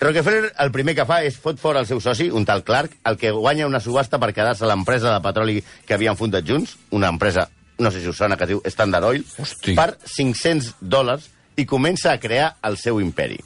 Rockefeller 0.00 0.54
el 0.58 0.70
primer 0.72 0.94
que 0.96 1.04
fa 1.04 1.18
és 1.28 1.34
fot 1.36 1.58
fora 1.60 1.82
el 1.82 1.86
seu 1.88 2.00
soci, 2.00 2.30
un 2.32 2.46
tal 2.48 2.62
Clark, 2.64 2.94
el 3.04 3.18
que 3.20 3.34
guanya 3.36 3.66
una 3.68 3.82
subhasta 3.84 4.18
per 4.18 4.32
quedar-se 4.32 4.64
a 4.64 4.70
l'empresa 4.70 5.12
de 5.12 5.20
petroli 5.20 5.58
que 5.84 5.96
havien 5.96 6.16
fundat 6.16 6.46
junts, 6.48 6.78
una 6.96 7.10
empresa, 7.12 7.50
no 7.78 7.92
sé 7.92 8.00
si 8.00 8.08
us 8.08 8.16
sona, 8.16 8.38
que 8.40 8.48
es 8.48 8.54
diu 8.54 8.62
Standard 8.64 9.04
Oil, 9.04 9.26
Hosti. 9.36 9.76
per 9.76 9.98
500 10.00 10.72
dòlars 10.80 11.28
i 11.60 11.68
comença 11.68 12.14
a 12.14 12.20
crear 12.22 12.54
el 12.64 12.80
seu 12.80 13.02
imperi. 13.04 13.36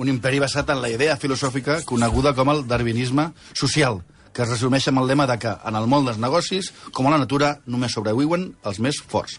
Un 0.00 0.08
imperi 0.08 0.40
basat 0.40 0.72
en 0.72 0.80
la 0.80 0.88
idea 0.88 1.18
filosòfica 1.20 1.82
coneguda 1.84 2.32
com 2.32 2.48
el 2.48 2.64
darwinisme 2.64 3.34
social, 3.52 4.00
que 4.32 4.46
es 4.46 4.48
resumeix 4.48 4.88
amb 4.88 5.02
el 5.02 5.12
lema 5.12 5.26
de 5.28 5.36
que 5.42 5.52
en 5.52 5.76
el 5.76 5.84
món 5.90 6.08
dels 6.08 6.16
negocis, 6.16 6.72
com 6.96 7.08
a 7.08 7.12
la 7.12 7.20
natura, 7.20 7.58
només 7.66 7.92
sobreviuen 7.92 8.54
els 8.64 8.80
més 8.80 9.04
forts. 9.04 9.36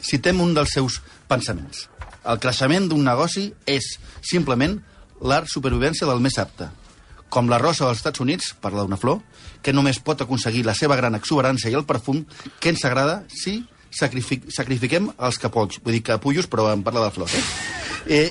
Citem 0.00 0.40
un 0.40 0.56
dels 0.56 0.72
seus 0.72 1.02
pensaments. 1.28 1.90
El 2.24 2.40
creixement 2.40 2.88
d'un 2.88 3.04
negoci 3.04 3.50
és, 3.66 3.98
simplement, 4.24 4.78
l'art 5.22 5.50
supervivència 5.50 6.06
del 6.08 6.20
més 6.24 6.38
apte. 6.38 6.68
Com 7.28 7.50
la 7.50 7.58
rosa 7.60 7.84
dels 7.84 8.00
Estats 8.00 8.20
Units, 8.24 8.54
parla 8.60 8.84
d'una 8.84 8.96
flor, 9.00 9.20
que 9.62 9.74
només 9.74 10.00
pot 10.00 10.20
aconseguir 10.24 10.64
la 10.64 10.74
seva 10.74 10.96
gran 10.96 11.18
exuberància 11.18 11.70
i 11.70 11.76
el 11.76 11.86
perfum 11.88 12.24
que 12.60 12.72
ens 12.72 12.84
agrada 12.88 13.22
si 13.28 13.60
sacrific 13.90 14.48
sacrifiquem 14.54 15.10
els 15.16 15.40
capolls. 15.40 15.80
Vull 15.84 15.98
dir 15.98 16.04
capullos, 16.06 16.48
però 16.48 16.70
em 16.72 16.84
parla 16.84 17.06
de 17.06 17.14
flors. 17.14 17.34
Eh? 17.34 17.42
eh 18.20 18.28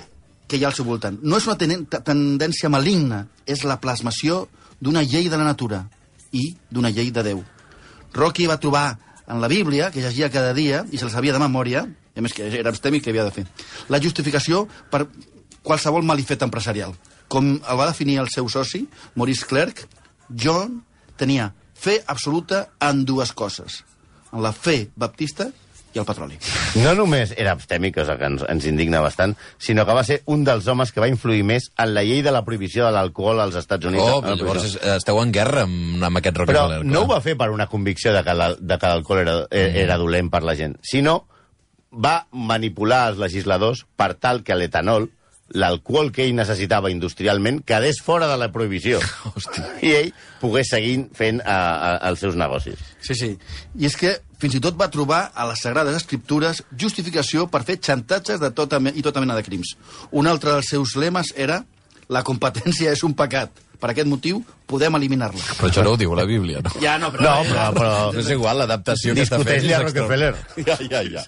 que 0.47 0.55
hi 0.55 0.63
ha 0.63 0.69
al 0.69 0.75
seu 0.77 0.85
voltant. 0.87 1.17
No 1.27 1.37
és 1.37 1.45
una 1.47 1.57
tendència 1.59 2.69
maligna, 2.71 3.25
és 3.45 3.65
la 3.67 3.81
plasmació 3.83 4.45
d'una 4.79 5.03
llei 5.03 5.27
de 5.27 5.35
la 5.35 5.43
natura 5.43 5.81
i 6.31 6.53
d'una 6.71 6.91
llei 6.93 7.11
de 7.11 7.23
Déu. 7.25 7.41
Rocky 8.15 8.47
va 8.47 8.59
trobar 8.59 8.85
en 9.27 9.41
la 9.43 9.49
Bíblia, 9.51 9.91
que 9.91 10.01
llegia 10.01 10.31
cada 10.31 10.53
dia, 10.55 10.85
i 10.91 10.97
se'l 10.97 11.11
sabia 11.11 11.35
de 11.35 11.41
memòria, 11.43 11.83
i 12.15 12.19
a 12.19 12.23
més 12.23 12.33
que 12.33 12.47
era 12.47 12.71
abstemi 12.71 13.01
que 13.03 13.11
havia 13.11 13.25
de 13.27 13.33
fer, 13.35 13.43
la 13.91 13.99
justificació 13.99 14.63
per 14.89 15.03
qualsevol 15.67 16.05
malifet 16.07 16.41
empresarial. 16.47 16.95
Com 17.27 17.57
el 17.59 17.77
va 17.79 17.89
definir 17.91 18.19
el 18.23 18.29
seu 18.31 18.47
soci, 18.49 18.85
Maurice 19.19 19.45
Clerc, 19.49 19.83
John 20.31 20.81
tenia 21.19 21.51
fe 21.77 21.99
absoluta 22.07 22.69
en 22.79 23.03
dues 23.05 23.33
coses. 23.35 23.83
En 24.31 24.41
la 24.43 24.51
fe 24.55 24.89
baptista 24.95 25.49
i 25.95 25.99
el 26.01 26.05
petroli. 26.05 26.35
No 26.83 26.91
només 26.97 27.31
era 27.39 27.53
abstemi, 27.55 27.91
cosa 27.95 28.17
que 28.19 28.27
ens, 28.27 28.43
ens 28.51 28.65
indigna 28.69 28.99
bastant, 29.01 29.33
sinó 29.57 29.85
que 29.87 29.95
va 29.95 30.03
ser 30.03 30.17
un 30.29 30.43
dels 30.45 30.67
homes 30.67 30.91
que 30.91 30.99
va 31.03 31.07
influir 31.09 31.43
més 31.47 31.69
en 31.79 31.93
la 31.95 32.03
llei 32.03 32.21
de 32.25 32.31
la 32.35 32.43
prohibició 32.45 32.85
de 32.85 32.91
l'alcohol 32.93 33.39
als 33.41 33.55
Estats 33.55 33.87
Units. 33.87 34.03
Oh, 34.03 34.19
la 34.21 34.35
llavors 34.35 34.65
és- 34.67 34.75
esteu 34.97 35.21
en 35.23 35.31
guerra 35.31 35.63
amb, 35.63 36.03
amb 36.03 36.17
aquest 36.19 36.37
Però 36.37 36.45
Rockefeller. 36.45 36.85
no 36.85 37.01
ho 37.05 37.07
va 37.07 37.21
fer 37.23 37.37
per 37.39 37.49
una 37.51 37.67
convicció 37.71 38.13
de 38.13 38.23
que 38.23 38.33
la- 38.35 38.55
l'alcohol 38.59 39.19
era, 39.23 39.37
eh, 39.49 39.71
era 39.83 39.97
dolent 39.97 40.29
per 40.29 40.43
la 40.43 40.55
gent, 40.55 40.77
sinó 40.83 41.25
va 41.91 42.27
manipular 42.31 43.07
els 43.09 43.17
legisladors 43.17 43.85
per 43.95 44.13
tal 44.15 44.43
que 44.43 44.55
l'etanol, 44.55 45.09
l'alcohol 45.55 46.11
que 46.11 46.25
ell 46.25 46.35
necessitava 46.35 46.91
industrialment, 46.91 47.61
quedés 47.67 48.01
fora 48.03 48.27
de 48.27 48.37
la 48.39 48.49
prohibició. 48.51 48.99
I 49.87 49.93
ell 49.95 50.09
pogués 50.41 50.71
seguir 50.73 50.97
fent 51.17 51.39
uh, 51.43 51.51
uh, 51.51 51.93
els 52.09 52.23
seus 52.23 52.35
negocis. 52.39 52.81
Sí, 53.03 53.15
sí. 53.15 53.31
I 53.79 53.87
és 53.87 53.95
que 53.99 54.17
fins 54.41 54.57
i 54.57 54.61
tot 54.63 54.77
va 54.79 54.89
trobar 54.93 55.27
a 55.33 55.47
les 55.49 55.63
Sagrades 55.63 55.95
Escriptures 55.97 56.63
justificació 56.77 57.47
per 57.51 57.63
fer 57.67 57.79
xantatges 57.79 58.43
de 58.43 58.51
tota 58.51 58.81
i 58.93 59.05
tota 59.05 59.23
mena 59.23 59.37
de 59.37 59.45
crims. 59.45 59.75
Un 60.11 60.27
altre 60.27 60.57
dels 60.57 60.73
seus 60.75 60.97
lemes 60.99 61.33
era 61.35 61.63
la 62.09 62.23
competència 62.23 62.91
és 62.93 63.03
un 63.03 63.15
pecat. 63.17 63.63
Per 63.77 63.91
aquest 63.91 64.07
motiu 64.09 64.39
podem 64.65 64.95
eliminar-la. 64.97 65.41
Però 65.59 65.67
això 65.69 65.83
no 65.85 65.91
ho 65.93 65.97
diu 66.01 66.15
la 66.17 66.23
Bíblia, 66.25 66.63
no? 66.65 66.71
Ja, 66.81 66.95
no, 66.97 67.11
però... 67.13 67.35
No, 67.37 67.43
però... 67.45 67.65
però... 67.75 67.91
És 68.17 68.31
igual, 68.33 68.57
l'adaptació 68.63 69.13
que 69.13 69.21
està 69.27 69.37
fent. 69.37 69.51
Discuteix-li 69.51 69.75
a. 69.77 69.81
Rockefeller. 69.83 70.31
Ja, 70.65 70.77
ja, 70.81 71.03
ja. 71.05 71.25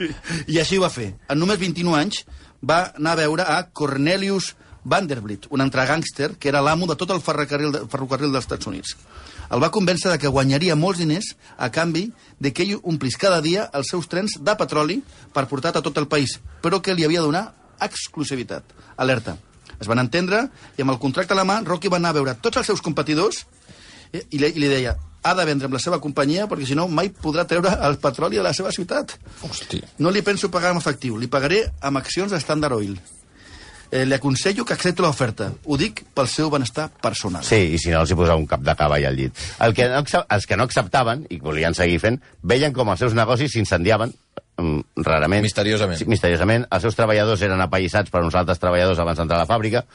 I 0.50 0.58
així 0.64 0.80
ho 0.80 0.86
va 0.88 0.90
fer. 0.90 1.12
En 1.30 1.38
només 1.38 1.62
21 1.62 1.94
anys 2.00 2.24
va 2.62 2.92
anar 2.96 3.14
a 3.16 3.22
veure 3.22 3.46
a 3.46 3.62
Cornelius 3.74 4.54
Vanderbilt, 4.84 5.48
un 5.52 5.62
entregàngster 5.62 6.34
que 6.40 6.50
era 6.50 6.62
l'amo 6.64 6.88
de 6.88 6.96
tot 6.96 7.12
el 7.12 7.22
ferrocarril, 7.22 7.72
de, 7.72 7.82
ferrocarril 7.92 8.32
dels 8.32 8.46
Estats 8.46 8.68
Units. 8.68 8.96
El 9.50 9.62
va 9.64 9.72
convèncer 9.74 10.12
de 10.12 10.20
que 10.22 10.30
guanyaria 10.30 10.78
molts 10.78 11.02
diners 11.02 11.34
a 11.58 11.72
canvi 11.74 12.10
de 12.40 12.54
que 12.54 12.64
ell 12.64 12.78
omplís 12.84 13.18
cada 13.18 13.42
dia 13.42 13.68
els 13.74 13.90
seus 13.90 14.08
trens 14.08 14.38
de 14.40 14.56
petroli 14.56 15.00
per 15.34 15.48
portar 15.50 15.74
a 15.74 15.82
tot 15.82 15.98
el 15.98 16.08
país, 16.08 16.38
però 16.62 16.82
que 16.82 16.94
li 16.94 17.06
havia 17.06 17.24
de 17.24 17.32
donar 17.32 17.46
exclusivitat. 17.82 18.64
Alerta. 18.98 19.38
Es 19.80 19.88
van 19.88 20.00
entendre 20.00 20.46
i 20.78 20.84
amb 20.84 20.94
el 20.94 21.00
contracte 21.00 21.34
a 21.34 21.40
la 21.40 21.48
mà, 21.48 21.62
Rocky 21.66 21.90
va 21.90 21.98
anar 21.98 22.12
a 22.14 22.20
veure 22.20 22.36
tots 22.36 22.60
els 22.62 22.68
seus 22.68 22.82
competidors 22.84 23.46
i 24.12 24.38
li, 24.38 24.52
i 24.52 24.60
li 24.60 24.70
deia 24.70 24.98
ha 25.24 25.36
de 25.36 25.46
vendre 25.46 25.68
amb 25.68 25.76
la 25.76 25.84
seva 25.84 26.00
companyia 26.00 26.48
perquè 26.50 26.68
si 26.70 26.78
no 26.78 26.88
mai 26.88 27.12
podrà 27.12 27.46
treure 27.48 27.76
el 27.88 28.00
petroli 28.02 28.40
de 28.40 28.46
la 28.46 28.54
seva 28.56 28.72
ciutat. 28.76 29.18
Hosti. 29.48 29.82
No 30.00 30.12
li 30.14 30.24
penso 30.26 30.52
pagar 30.52 30.74
amb 30.74 30.82
efectiu, 30.82 31.18
li 31.18 31.28
pagaré 31.32 31.66
amb 31.82 32.00
accions 32.00 32.32
de 32.32 32.40
Standard 32.40 32.78
Oil. 32.80 32.98
Eh, 33.92 34.04
li 34.06 34.14
aconsello 34.14 34.64
que 34.66 34.76
accepti 34.76 35.02
l'oferta. 35.02 35.48
Ho 35.66 35.78
dic 35.78 36.04
pel 36.14 36.28
seu 36.30 36.52
benestar 36.54 36.92
personal. 37.02 37.44
Sí, 37.44 37.74
i 37.74 37.80
si 37.82 37.90
no 37.90 38.04
els 38.04 38.12
hi 38.14 38.18
posava 38.20 38.38
un 38.38 38.46
cap 38.50 38.62
de 38.62 38.76
cavall 38.78 39.08
al 39.10 39.18
llit. 39.18 39.34
El 39.66 39.74
que 39.74 39.88
no, 39.90 40.04
els 40.06 40.46
que 40.46 40.58
no 40.60 40.68
acceptaven, 40.70 41.26
i 41.34 41.40
volien 41.42 41.74
seguir 41.74 41.98
fent, 42.04 42.20
veien 42.46 42.76
com 42.76 42.94
els 42.94 43.02
seus 43.02 43.18
negocis 43.18 43.56
s'incendiaven, 43.56 44.14
rarament. 44.96 45.44
Misteriosament. 45.46 46.00
Sí, 46.00 46.08
misteriosament. 46.10 46.66
Els 46.70 46.86
seus 46.86 46.98
treballadors 46.98 47.44
eren 47.46 47.62
apallissats 47.64 48.12
per 48.14 48.24
uns 48.26 48.38
altres 48.40 48.62
treballadors 48.62 49.00
abans 49.00 49.20
d'entrar 49.20 49.40
a 49.40 49.46
la 49.46 49.50
fàbrica, 49.50 49.86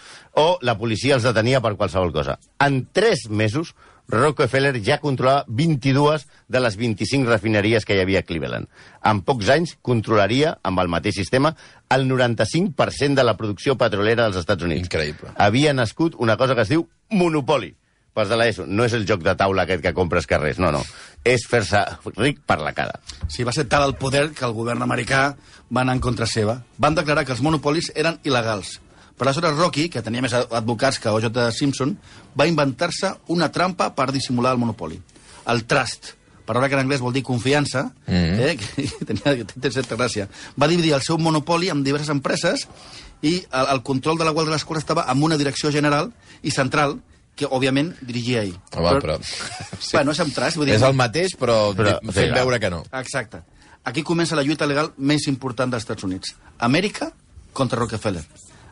o 0.40 0.58
la 0.62 0.78
policia 0.78 1.18
els 1.18 1.26
detenia 1.26 1.62
per 1.64 1.76
qualsevol 1.76 2.12
cosa. 2.14 2.38
En 2.64 2.86
tres 2.92 3.28
mesos, 3.30 3.74
Rockefeller 4.08 4.82
ja 4.84 4.98
controlava 5.00 5.44
22 5.48 6.26
de 6.48 6.60
les 6.60 6.76
25 6.76 7.30
refineries 7.30 7.86
que 7.88 7.96
hi 7.96 8.02
havia 8.02 8.20
a 8.20 8.26
Cleveland. 8.26 8.68
En 9.04 9.22
pocs 9.24 9.48
anys 9.54 9.76
controlaria, 9.82 10.58
amb 10.62 10.82
el 10.82 10.90
mateix 10.92 11.16
sistema, 11.16 11.54
el 11.94 12.04
95% 12.10 13.14
de 13.16 13.24
la 13.24 13.36
producció 13.38 13.78
petrolera 13.80 14.26
dels 14.26 14.42
Estats 14.42 14.64
Units. 14.66 14.90
Increïble. 14.90 15.32
Havia 15.36 15.72
nascut 15.72 16.18
una 16.18 16.36
cosa 16.36 16.54
que 16.54 16.66
es 16.66 16.72
diu 16.72 16.88
monopoli. 17.10 17.74
Pas 18.14 18.30
de 18.30 18.36
l'ESO. 18.38 18.64
No 18.70 18.86
és 18.86 18.94
el 18.94 19.04
joc 19.10 19.24
de 19.26 19.34
taula 19.34 19.64
aquest 19.66 19.82
que 19.82 19.92
compres 19.92 20.28
carrers, 20.30 20.60
no, 20.62 20.70
no. 20.70 20.84
És 21.26 21.48
fer-se 21.50 21.82
ric 22.14 22.38
per 22.46 22.60
la 22.62 22.72
cara. 22.72 23.00
Sí, 23.26 23.42
va 23.42 23.52
ser 23.52 23.66
tal 23.66 23.88
el 23.88 23.96
poder 23.98 24.28
que 24.38 24.46
el 24.46 24.54
govern 24.54 24.86
americà 24.86 25.24
va 25.74 25.82
anar 25.82 25.96
en 25.98 26.02
contra 26.04 26.28
seva. 26.30 26.60
Van 26.78 26.94
declarar 26.94 27.26
que 27.26 27.34
els 27.34 27.42
monopolis 27.42 27.90
eren 27.98 28.20
il·legals. 28.22 28.78
Per 29.18 29.26
aleshores 29.26 29.56
Rocky, 29.58 29.88
que 29.90 30.02
tenia 30.02 30.22
més 30.22 30.34
advocats 30.34 31.00
que 31.02 31.10
O.J. 31.10 31.50
Simpson, 31.54 31.96
va 32.38 32.46
inventar-se 32.50 33.12
una 33.34 33.50
trampa 33.54 33.90
per 33.94 34.12
dissimular 34.14 34.54
el 34.54 34.60
monopoli. 34.62 35.00
El 35.50 35.64
trust, 35.70 36.14
paraula 36.46 36.68
que 36.68 36.78
en 36.78 36.82
anglès 36.84 37.02
vol 37.02 37.14
dir 37.14 37.22
confiança, 37.22 37.90
mm 38.06 38.14
-hmm. 38.14 38.40
eh, 38.40 38.56
que 38.56 38.88
tenia, 39.10 39.44
té 39.44 39.70
certa 39.70 39.96
gràcia. 39.96 40.28
Va 40.60 40.68
dividir 40.68 40.92
el 40.94 41.02
seu 41.02 41.18
monopoli 41.18 41.68
en 41.68 41.82
diverses 41.82 42.10
empreses 42.10 42.68
i 43.22 43.44
el, 43.50 43.66
el 43.72 43.82
control 43.82 44.18
de 44.18 44.24
la 44.24 44.32
qual 44.32 44.46
de 44.46 44.52
l'escola 44.52 44.78
estava 44.78 45.04
amb 45.06 45.22
una 45.22 45.36
direcció 45.36 45.70
general 45.70 46.12
i 46.42 46.50
central 46.50 47.00
que, 47.34 47.48
òbviament, 47.50 47.92
dirigia 48.06 48.44
ell. 48.46 48.54
Home, 48.76 48.94
però... 49.02 49.18
Sí. 49.22 49.90
Bueno, 49.96 50.14
és 50.14 50.20
amb 50.22 50.34
trust, 50.34 50.58
vull 50.60 50.68
dir... 50.70 50.76
És 50.78 50.86
el 50.86 50.94
mateix, 50.98 51.34
però, 51.38 51.74
Però, 51.76 51.98
però 52.00 52.14
fent 52.14 52.30
sí, 52.30 52.34
veure 52.34 52.60
que 52.62 52.70
no. 52.72 52.82
Exacte. 53.00 53.42
Aquí 53.84 54.02
comença 54.06 54.36
la 54.38 54.42
lluita 54.46 54.66
legal 54.66 54.92
més 54.96 55.26
important 55.28 55.70
dels 55.74 55.84
Estats 55.84 56.06
Units. 56.06 56.34
Amèrica 56.58 57.10
contra 57.52 57.78
Rockefeller. 57.78 58.24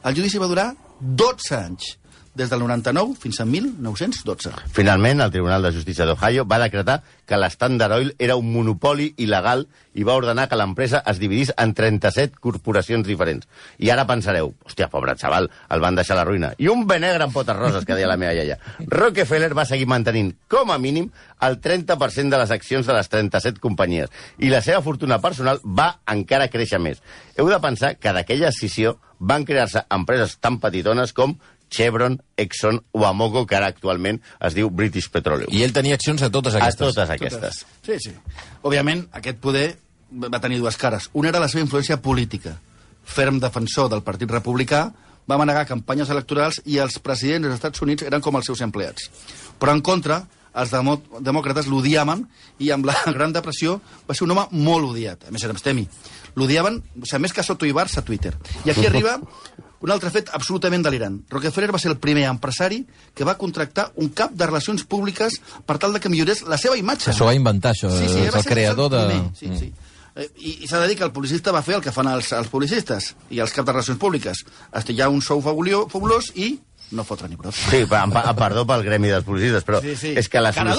El 0.08 0.16
judici 0.16 0.40
va 0.40 0.48
durar 0.50 0.70
12 1.00 1.56
anys, 1.58 1.96
des 2.34 2.48
del 2.48 2.60
99 2.60 3.14
fins 3.20 3.40
a 3.40 3.44
1912. 3.44 4.52
Finalment, 4.72 5.20
el 5.20 5.30
Tribunal 5.30 5.62
de 5.62 5.72
Justícia 5.72 6.06
d'Ohio 6.08 6.46
va 6.48 6.58
decretar 6.62 7.02
que 7.28 7.36
l'Standard 7.36 7.94
Oil 7.98 8.14
era 8.18 8.36
un 8.40 8.48
monopoli 8.52 9.10
il·legal 9.20 9.66
i 9.94 10.06
va 10.08 10.16
ordenar 10.16 10.48
que 10.48 10.56
l'empresa 10.56 11.02
es 11.06 11.20
dividís 11.20 11.52
en 11.60 11.74
37 11.76 12.40
corporacions 12.40 13.06
diferents. 13.06 13.46
I 13.78 13.92
ara 13.92 14.06
pensareu, 14.08 14.54
hòstia, 14.64 14.88
pobre 14.88 15.14
xaval, 15.20 15.50
el 15.68 15.84
van 15.84 15.98
deixar 15.98 16.16
a 16.16 16.22
la 16.22 16.26
ruïna. 16.28 16.54
I 16.56 16.70
un 16.72 16.86
benegre 16.88 17.28
amb 17.28 17.36
potes 17.36 17.56
roses, 17.56 17.84
que 17.84 17.96
deia 17.98 18.08
la 18.08 18.16
meva 18.16 18.32
iaia. 18.32 18.58
Rockefeller 18.88 19.52
va 19.56 19.68
seguir 19.68 19.90
mantenint, 19.90 20.32
com 20.48 20.72
a 20.72 20.80
mínim, 20.80 21.10
el 21.42 21.60
30% 21.60 22.32
de 22.32 22.40
les 22.40 22.50
accions 22.54 22.86
de 22.86 22.96
les 22.96 23.08
37 23.12 23.60
companyies. 23.60 24.08
I 24.38 24.48
la 24.48 24.62
seva 24.64 24.80
fortuna 24.80 25.20
personal 25.20 25.60
va 25.64 25.98
encara 26.08 26.48
créixer 26.48 26.80
més. 26.80 27.02
Heu 27.36 27.48
de 27.52 27.60
pensar 27.60 27.96
que 28.00 28.12
d'aquella 28.16 28.52
escissió 28.52 28.96
van 29.22 29.44
crear-se 29.46 29.84
empreses 29.94 30.34
tan 30.42 30.58
petitones 30.58 31.12
com 31.14 31.36
Chevron, 31.72 32.18
Exxon 32.36 32.82
o 32.92 33.06
Amoco, 33.08 33.46
que 33.48 33.56
ara 33.56 33.70
actualment 33.72 34.20
es 34.44 34.56
diu 34.58 34.68
British 34.70 35.08
Petroleum. 35.10 35.48
I 35.50 35.64
ell 35.64 35.72
tenia 35.72 35.96
accions 35.96 36.22
a 36.22 36.30
totes 36.30 36.54
a 36.54 36.60
aquestes. 36.60 36.92
totes 36.92 37.14
aquestes. 37.16 37.62
Sí, 37.86 37.96
sí. 38.04 38.12
Òbviament, 38.62 39.06
aquest 39.18 39.40
poder 39.40 39.70
va 40.12 40.40
tenir 40.44 40.60
dues 40.60 40.76
cares. 40.76 41.08
Una 41.16 41.32
era 41.32 41.40
la 41.40 41.48
seva 41.48 41.64
influència 41.64 41.96
política. 42.04 42.58
Ferm 43.02 43.40
defensor 43.40 43.88
del 43.90 44.04
Partit 44.06 44.30
Republicà, 44.30 44.90
va 45.28 45.38
manegar 45.38 45.66
campanyes 45.66 46.10
electorals 46.10 46.60
i 46.66 46.78
els 46.82 46.98
presidents 47.02 47.46
dels 47.46 47.58
Estats 47.58 47.82
Units 47.82 48.04
eren 48.06 48.20
com 48.20 48.36
els 48.36 48.46
seus 48.50 48.60
empleats. 48.64 49.08
Però 49.58 49.72
en 49.74 49.80
contra, 49.80 50.22
els 50.58 50.72
demo 50.72 50.98
demòcrates 51.20 51.68
l'odiaven 51.70 52.26
i 52.60 52.70
amb 52.74 52.86
la 52.88 52.96
Gran 53.16 53.34
Depressió 53.34 53.78
va 54.08 54.16
ser 54.16 54.26
un 54.26 54.34
home 54.36 54.46
molt 54.52 54.92
odiat. 54.92 55.28
A 55.28 55.34
més, 55.34 55.44
era 55.44 55.56
abstemi. 55.56 55.86
L'odiaven, 56.36 56.80
o 57.00 57.04
sigui, 57.04 57.22
més 57.26 57.36
que 57.36 57.44
Soto 57.44 57.68
i 57.68 57.74
Barça 57.76 58.00
a 58.00 58.06
Twitter. 58.06 58.34
I 58.64 58.72
aquí 58.72 58.86
arriba 58.88 59.18
un 59.82 59.90
altre 59.90 60.12
fet 60.14 60.30
absolutament 60.32 60.84
delirant. 60.86 61.16
Rockefeller 61.30 61.72
va 61.74 61.80
ser 61.82 61.90
el 61.90 61.98
primer 62.02 62.28
empresari 62.30 62.84
que 63.14 63.26
va 63.26 63.34
contractar 63.38 63.88
un 63.98 64.12
cap 64.14 64.30
de 64.30 64.46
relacions 64.46 64.84
públiques 64.86 65.40
per 65.66 65.78
tal 65.82 65.96
de 65.96 66.00
que 66.00 66.12
millorés 66.12 66.44
la 66.46 66.58
seva 66.60 66.78
imatge. 66.78 67.10
Això 67.10 67.26
va 67.26 67.34
inventar, 67.34 67.74
això. 67.74 67.90
Sí, 67.90 68.06
sí, 68.06 68.28
és 68.28 68.36
el 68.38 68.46
creador 68.46 68.92
de... 68.94 69.02
primer, 69.08 69.32
Sí, 69.38 69.50
sí. 69.58 69.72
Eh, 70.14 70.28
I, 70.36 70.50
i 70.62 70.68
s'ha 70.68 70.78
de 70.82 70.90
dir 70.90 70.98
que 71.00 71.06
el 71.06 71.12
publicista 71.12 71.54
va 71.56 71.64
fer 71.64 71.78
el 71.78 71.82
que 71.84 71.92
fan 71.94 72.10
els, 72.10 72.30
els 72.36 72.50
publicistes 72.52 73.14
i 73.32 73.40
els 73.40 73.54
caps 73.54 73.66
de 73.66 73.74
relacions 73.74 73.98
públiques. 73.98 74.44
Estillar 74.76 75.08
un 75.10 75.22
sou 75.24 75.42
fabulós 75.42 76.30
i 76.36 76.52
no 76.92 77.04
fotre 77.04 77.28
ni 77.28 77.36
brot. 77.36 77.54
Sí, 77.54 77.84
pa- 77.88 78.06
pa- 78.12 78.34
perdó 78.36 78.66
pel 78.68 78.82
gremi 78.84 79.08
dels 79.08 79.24
policistes, 79.24 79.64
però 79.64 79.80
Sí, 79.80 79.96
sí. 79.96 80.12
és 80.16 80.28
que 80.28 80.40
la, 80.40 80.52
solu 80.52 80.74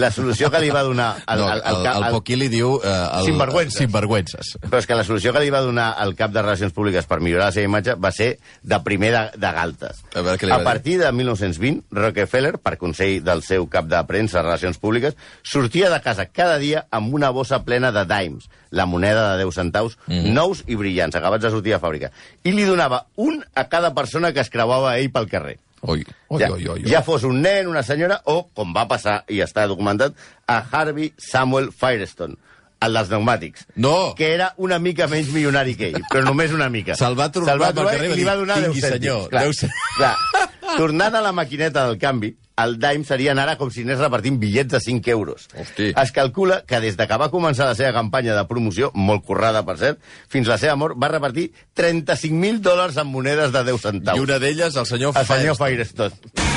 la 0.00 0.10
solució 0.10 0.50
que 0.50 0.60
li 0.60 0.70
va 0.70 0.82
donar... 0.82 1.10
El, 1.28 1.38
no, 1.40 1.52
el, 1.52 1.62
el, 1.64 1.86
el, 1.86 2.06
Poquí 2.14 2.36
li 2.36 2.48
diu... 2.48 2.80
Eh, 2.82 2.88
el, 3.20 3.24
Sinvergüences. 3.26 3.78
Sinvergüences. 3.78 4.54
Però 4.64 4.78
és 4.80 4.86
que 4.88 4.94
la 4.98 5.04
solució 5.04 5.32
que 5.32 5.40
li 5.44 5.50
va 5.52 5.60
donar 5.60 5.94
el 6.02 6.14
cap 6.16 6.32
de 6.32 6.42
Relacions 6.42 6.72
Públiques 6.72 7.06
per 7.06 7.20
millorar 7.20 7.50
la 7.50 7.52
seva 7.56 7.68
imatge 7.68 7.94
va 8.00 8.10
ser 8.12 8.30
de 8.62 8.80
primer 8.86 9.12
de, 9.12 9.24
de 9.38 9.52
galtes. 9.52 10.02
A 10.14 10.22
veure 10.26 10.52
a 10.52 10.62
partir 10.64 10.98
de 11.00 11.12
1920, 11.12 11.84
Rockefeller, 11.90 12.56
per 12.58 12.76
consell 12.80 13.20
del 13.24 13.42
seu 13.46 13.68
cap 13.68 13.84
de 13.90 14.00
premsa 14.08 14.38
de 14.40 14.46
Relacions 14.48 14.78
Públiques, 14.80 15.16
sortia 15.42 15.90
de 15.90 16.00
casa 16.00 16.26
cada 16.32 16.56
dia 16.58 16.86
amb 16.90 17.12
una 17.14 17.30
bossa 17.30 17.62
plena 17.64 17.92
de 17.92 18.04
dimes, 18.08 18.48
la 18.70 18.86
moneda 18.86 19.36
de 19.36 19.44
10 19.44 19.54
centaus, 19.54 19.98
Mhm. 20.06 20.32
nous 20.34 20.62
i 20.66 20.76
brillants, 20.76 21.16
acabats 21.16 21.42
de 21.42 21.50
sortir 21.50 21.72
de 21.74 21.80
fàbrica. 21.80 22.10
I 22.44 22.52
li 22.52 22.64
donava 22.64 23.06
un 23.16 23.44
a 23.54 23.68
cada 23.68 23.92
persona 23.94 24.32
que 24.32 24.40
es 24.40 24.50
creuava 24.50 24.96
ell 24.98 25.10
pel 25.10 25.28
carrer. 25.28 25.49
Ui, 25.82 26.04
ui, 26.28 26.40
ja, 26.40 26.50
ui, 26.52 26.66
ui, 26.68 26.82
ui. 26.84 26.90
ja 26.90 27.00
fos 27.02 27.22
un 27.24 27.40
nen, 27.40 27.66
una 27.70 27.82
senyora, 27.82 28.20
o, 28.28 28.42
com 28.54 28.74
va 28.76 28.86
passar 28.88 29.22
i 29.32 29.38
està 29.40 29.66
documentat, 29.70 30.12
a 30.46 30.58
Harvey 30.70 31.12
Samuel 31.16 31.70
Firestone, 31.72 32.36
el 32.84 32.92
dels 32.96 33.08
pneumàtics. 33.08 33.64
No! 33.76 34.14
Que 34.16 34.34
era 34.34 34.50
una 34.60 34.78
mica 34.78 35.06
menys 35.08 35.32
milionari 35.32 35.74
que 35.76 35.88
ell, 35.94 36.02
però 36.12 36.22
només 36.26 36.52
una 36.52 36.68
mica. 36.72 36.94
Se'l 37.00 37.16
va 37.18 37.30
trobar 37.32 37.54
Se'l 37.54 37.64
va 37.64 37.72
trobar 37.72 37.96
i 38.04 38.12
li 38.14 38.24
va 38.28 38.36
donar 38.36 38.58
10 38.60 38.66
"Tingui, 38.74 38.80
cèntims. 38.84 39.00
senyor, 39.00 39.28
Clar, 39.32 39.42
10 39.48 39.62
cèntims. 39.64 39.96
clar. 39.96 40.76
Tornant 40.76 41.14
a 41.16 41.20
la 41.24 41.32
maquineta 41.32 41.86
del 41.88 41.98
canvi, 41.98 42.34
el 42.64 42.76
dime 42.80 43.06
serien 43.08 43.38
ara 43.42 43.56
com 43.60 43.70
si 43.72 43.84
anés 43.86 44.00
repartint 44.00 44.38
bitllets 44.40 44.72
de 44.74 44.80
5 44.80 45.10
euros. 45.14 45.48
Hosti. 45.54 45.92
Es 45.96 46.12
calcula 46.12 46.62
que 46.66 46.80
des 46.80 46.96
de 46.96 47.06
que 47.08 47.20
va 47.20 47.30
començar 47.32 47.68
la 47.68 47.76
seva 47.78 47.92
campanya 47.96 48.36
de 48.36 48.44
promoció, 48.50 48.90
molt 48.94 49.24
currada, 49.26 49.64
per 49.66 49.78
cert, 49.80 50.00
fins 50.28 50.48
la 50.50 50.58
seva 50.60 50.76
mort, 50.80 50.98
va 51.00 51.12
repartir 51.12 51.50
35.000 51.76 52.60
dòlars 52.64 53.00
en 53.00 53.10
monedes 53.10 53.52
de 53.52 53.64
10 53.72 53.88
centaus. 53.88 54.18
I 54.18 54.28
una 54.28 54.38
d'elles, 54.42 54.76
el 54.76 54.86
senyor 54.86 55.16
El 55.16 55.26
senyor 55.26 55.56
Firestone. 55.56 56.10
Firestone. 56.10 56.48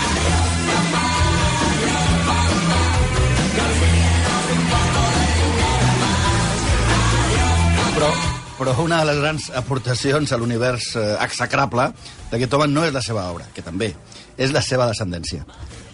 Però, 7.94 8.10
però 8.58 8.74
una 8.82 8.98
de 9.00 9.06
les 9.12 9.20
grans 9.22 9.44
aportacions 9.56 10.32
a 10.34 10.38
l'univers 10.42 10.96
eh, 10.98 11.04
execrable 11.24 11.86
d'aquest 12.32 12.56
home 12.58 12.68
no 12.72 12.84
és 12.88 12.92
la 12.96 13.04
seva 13.06 13.28
obra, 13.32 13.46
que 13.54 13.62
també, 13.62 13.94
és 14.36 14.52
la 14.52 14.64
seva 14.66 14.88
descendència. 14.90 15.46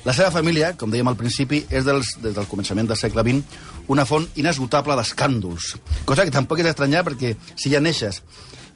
La 0.07 0.13
seva 0.15 0.31
família, 0.31 0.71
com 0.79 0.91
dèiem 0.91 1.09
al 1.11 1.17
principi, 1.19 1.65
és 1.69 1.83
dels, 1.83 2.13
des 2.23 2.35
del 2.35 2.47
començament 2.47 2.87
del 2.87 2.97
segle 2.99 3.23
XX 3.25 3.89
una 3.91 4.05
font 4.07 4.27
inesgotable 4.39 4.95
d'escàndols. 4.95 5.73
Cosa 6.07 6.23
que 6.23 6.31
tampoc 6.31 6.61
és 6.61 6.69
estranyar 6.71 7.03
perquè 7.07 7.33
si 7.55 7.71
ja 7.73 7.81
neixes 7.83 8.21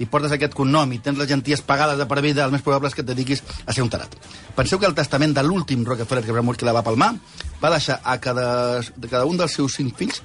i 0.01 0.07
portes 0.09 0.33
aquest 0.33 0.55
cognom 0.57 0.91
i 0.91 0.99
tens 1.05 1.19
les 1.21 1.29
genties 1.29 1.61
pagades 1.61 1.99
de 2.01 2.07
per 2.09 2.19
vida, 2.25 2.43
el 2.43 2.51
més 2.51 2.63
probable 2.65 2.89
és 2.89 2.97
que 2.97 3.05
et 3.05 3.07
dediquis 3.07 3.43
a 3.65 3.75
ser 3.75 3.85
un 3.85 3.91
tarat. 3.93 4.17
Penseu 4.57 4.81
que 4.81 4.89
el 4.89 4.97
testament 4.97 5.35
de 5.37 5.43
l'últim 5.45 5.85
Rockefeller, 5.85 6.25
que 6.25 6.35
va 6.35 6.41
morir 6.41 6.59
que 6.59 6.67
la 6.67 6.73
va 6.75 6.83
palmar, 6.83 7.13
va 7.61 7.71
deixar 7.71 8.01
a 8.03 8.17
cada, 8.19 8.81
de 8.81 9.07
cada 9.07 9.29
un 9.29 9.37
dels 9.37 9.55
seus 9.55 9.77
cinc 9.77 9.95
fills 10.01 10.19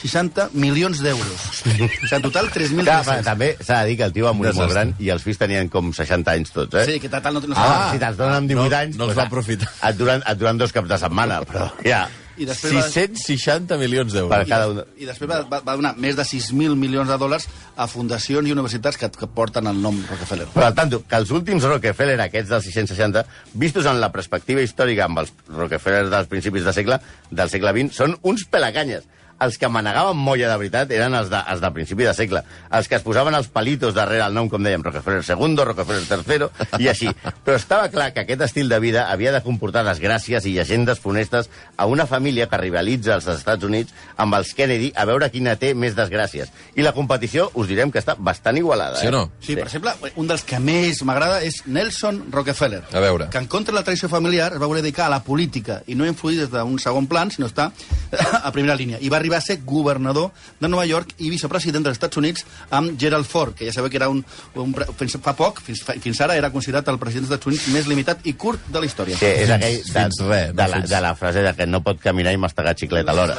660 0.00 0.50
milions 0.54 1.02
d'euros. 1.04 1.42
O 1.50 1.52
sigui, 1.60 1.88
en 2.10 2.22
total, 2.24 2.48
Clar, 2.50 2.68
3.300. 2.70 3.24
també 3.26 3.50
s'ha 3.60 3.82
de 3.82 3.90
dir 3.90 3.98
que 4.00 4.08
el 4.08 4.12
tio 4.16 4.24
va 4.30 4.32
morir 4.36 4.54
molt 4.56 4.72
gran 4.72 4.94
i 4.98 5.10
els 5.12 5.22
fills 5.26 5.38
tenien 5.40 5.68
com 5.72 5.92
60 5.92 6.32
anys 6.38 6.54
tots, 6.56 6.74
eh? 6.80 6.86
Sí, 6.88 7.00
que 7.00 7.08
tal 7.12 7.34
no, 7.34 7.40
no 7.44 7.54
Ah, 7.56 7.68
ah, 7.68 7.92
si 7.92 8.00
te'ls 8.00 8.16
donen 8.16 8.40
amb 8.40 8.48
18 8.48 8.70
no- 8.70 8.76
anys... 8.80 8.96
no 8.96 9.10
els 9.10 9.18
va 9.18 9.28
aprofitar. 9.28 9.68
Et 9.90 9.96
duran, 10.00 10.24
et 10.26 10.38
duran 10.40 10.58
dos 10.58 10.72
caps 10.72 10.88
de 10.88 10.98
setmana, 10.98 11.42
però 11.44 11.68
ja, 11.84 12.06
I 12.40 12.46
després, 12.48 12.72
va, 12.72 12.82
660 12.88 13.76
milions 13.76 14.14
d'euros. 14.16 14.30
per 14.32 14.46
cada 14.48 14.68
un... 14.72 14.80
I 14.96 15.04
després 15.04 15.28
va, 15.28 15.42
va, 15.50 15.60
va 15.66 15.74
donar 15.76 15.92
més 16.00 16.16
de 16.16 16.24
6.000 16.24 16.74
milions 16.80 17.08
de 17.10 17.18
dòlars 17.20 17.46
a 17.76 17.86
fundacions 17.90 18.48
i 18.48 18.52
universitats 18.56 18.96
que, 18.96 19.10
que 19.12 19.26
porten 19.28 19.66
el 19.68 19.76
nom 19.82 19.98
Rockefeller. 20.08 20.46
Però 20.54 20.70
al 20.70 20.74
tanto, 20.78 21.02
que 21.06 21.16
els 21.20 21.30
últims 21.36 21.66
Rockefeller, 21.68 22.16
aquests 22.24 22.48
dels 22.54 22.64
660, 22.70 23.26
vistos 23.60 23.84
en 23.90 24.00
la 24.00 24.08
perspectiva 24.14 24.62
històrica 24.64 25.04
amb 25.10 25.20
els 25.26 25.34
Rockefeller 25.52 26.06
dels 26.08 26.28
principis 26.32 26.64
de 26.64 26.72
segle, 26.72 27.00
del 27.30 27.50
segle 27.52 27.74
XX, 27.76 27.94
són 28.00 28.16
uns 28.22 28.46
pelacanyes. 28.48 29.04
Els 29.40 29.56
que 29.58 29.68
manegaven 29.72 30.18
molla 30.20 30.50
de 30.50 30.56
veritat 30.60 30.90
eren 30.92 31.14
els 31.16 31.30
de, 31.32 31.40
els 31.52 31.62
de 31.62 31.70
principi 31.76 32.04
de 32.04 32.14
segle. 32.16 32.42
Els 32.76 32.88
que 32.88 32.98
es 32.98 33.04
posaven 33.04 33.36
els 33.36 33.48
palitos 33.52 33.94
darrere 33.96 34.26
el 34.26 34.36
nom, 34.36 34.50
com 34.52 34.62
dèiem, 34.64 34.82
Rockefeller 34.84 35.22
II, 35.24 35.56
Rockefeller 35.70 36.20
III, 36.20 36.48
i 36.84 36.90
així. 36.92 37.08
Però 37.46 37.56
estava 37.56 37.88
clar 37.92 38.10
que 38.14 38.24
aquest 38.24 38.44
estil 38.48 38.68
de 38.68 38.80
vida 38.82 39.06
havia 39.12 39.32
de 39.32 39.42
comportar 39.44 39.84
desgràcies 39.86 40.44
i 40.46 40.54
llegendes 40.58 41.00
funestes 41.00 41.50
a 41.76 41.86
una 41.86 42.06
família 42.06 42.48
que 42.50 42.60
rivalitza 42.60 43.14
als 43.16 43.28
Estats 43.32 43.64
Units 43.64 43.94
amb 44.20 44.36
els 44.36 44.52
Kennedy 44.56 44.92
a 44.94 45.06
veure 45.08 45.30
quina 45.32 45.56
té 45.60 45.72
més 45.74 45.96
desgràcies. 45.96 46.52
I 46.76 46.84
la 46.84 46.92
competició, 46.96 47.48
us 47.54 47.70
direm 47.70 47.92
que 47.92 48.02
està 48.02 48.16
bastant 48.18 48.58
igualada. 48.60 49.00
Sí 49.00 49.08
o 49.08 49.14
no? 49.14 49.24
Eh? 49.30 49.44
Sí, 49.46 49.56
per 49.56 49.68
exemple, 49.68 49.94
un 50.20 50.28
dels 50.28 50.44
que 50.44 50.60
més 50.60 51.00
m'agrada 51.06 51.40
és 51.46 51.62
Nelson 51.66 52.26
Rockefeller. 52.32 52.82
A 52.92 53.02
veure. 53.02 53.30
Que 53.32 53.40
en 53.40 53.48
contra 53.50 53.72
de 53.72 53.80
la 53.80 53.86
tradició 53.86 54.10
familiar 54.12 54.52
es 54.54 54.60
va 54.60 54.68
voler 54.68 54.82
dedicar 54.84 55.06
a 55.08 55.14
la 55.14 55.22
política 55.24 55.80
i 55.86 55.96
no 55.96 56.08
influir 56.08 56.42
des 56.42 56.52
d'un 56.52 56.78
segon 56.82 57.08
plan, 57.10 57.30
sinó 57.32 57.48
estar 57.48 57.70
a 58.42 58.52
primera 58.52 58.76
línia. 58.76 59.00
I 59.00 59.08
va 59.08 59.20
arribar 59.20 59.29
a 59.36 59.40
ser 59.44 59.60
governador 59.64 60.30
de 60.60 60.68
Nova 60.68 60.84
York 60.86 61.14
i 61.18 61.30
vicepresident 61.30 61.84
dels 61.84 61.98
Estats 61.98 62.16
Units 62.16 62.44
amb 62.70 62.98
Gerald 63.00 63.26
Ford, 63.26 63.54
que 63.54 63.66
ja 63.68 63.72
sabeu 63.72 63.90
que 63.90 63.96
era 64.00 64.08
un... 64.08 64.24
un 64.54 64.74
fins 64.98 65.16
fa 65.22 65.34
poc, 65.36 65.60
fins, 65.62 65.82
fa- 65.86 65.94
fins 66.00 66.20
ara, 66.20 66.36
era 66.36 66.50
considerat 66.50 66.88
el 66.88 66.98
president 66.98 67.28
dels 67.28 67.36
Estats 67.38 67.50
Units 67.52 67.68
més 67.74 67.86
limitat 67.90 68.26
i 68.26 68.34
curt 68.34 68.66
de 68.72 68.80
la 68.82 68.86
història. 68.90 69.16
Sí, 69.20 69.26
és 69.26 69.50
aquell 69.50 69.78
de, 69.80 69.92
Fins 69.92 70.20
no 70.20 70.28
de, 70.30 70.66
la, 70.74 70.80
de 70.86 71.00
la 71.04 71.14
frase 71.14 71.42
de 71.46 71.54
que 71.56 71.66
no 71.66 71.82
pot 71.86 72.00
caminar 72.02 72.32
i 72.32 72.40
mastegar 72.40 72.74
xiclet 72.78 73.08
alhora. 73.08 73.38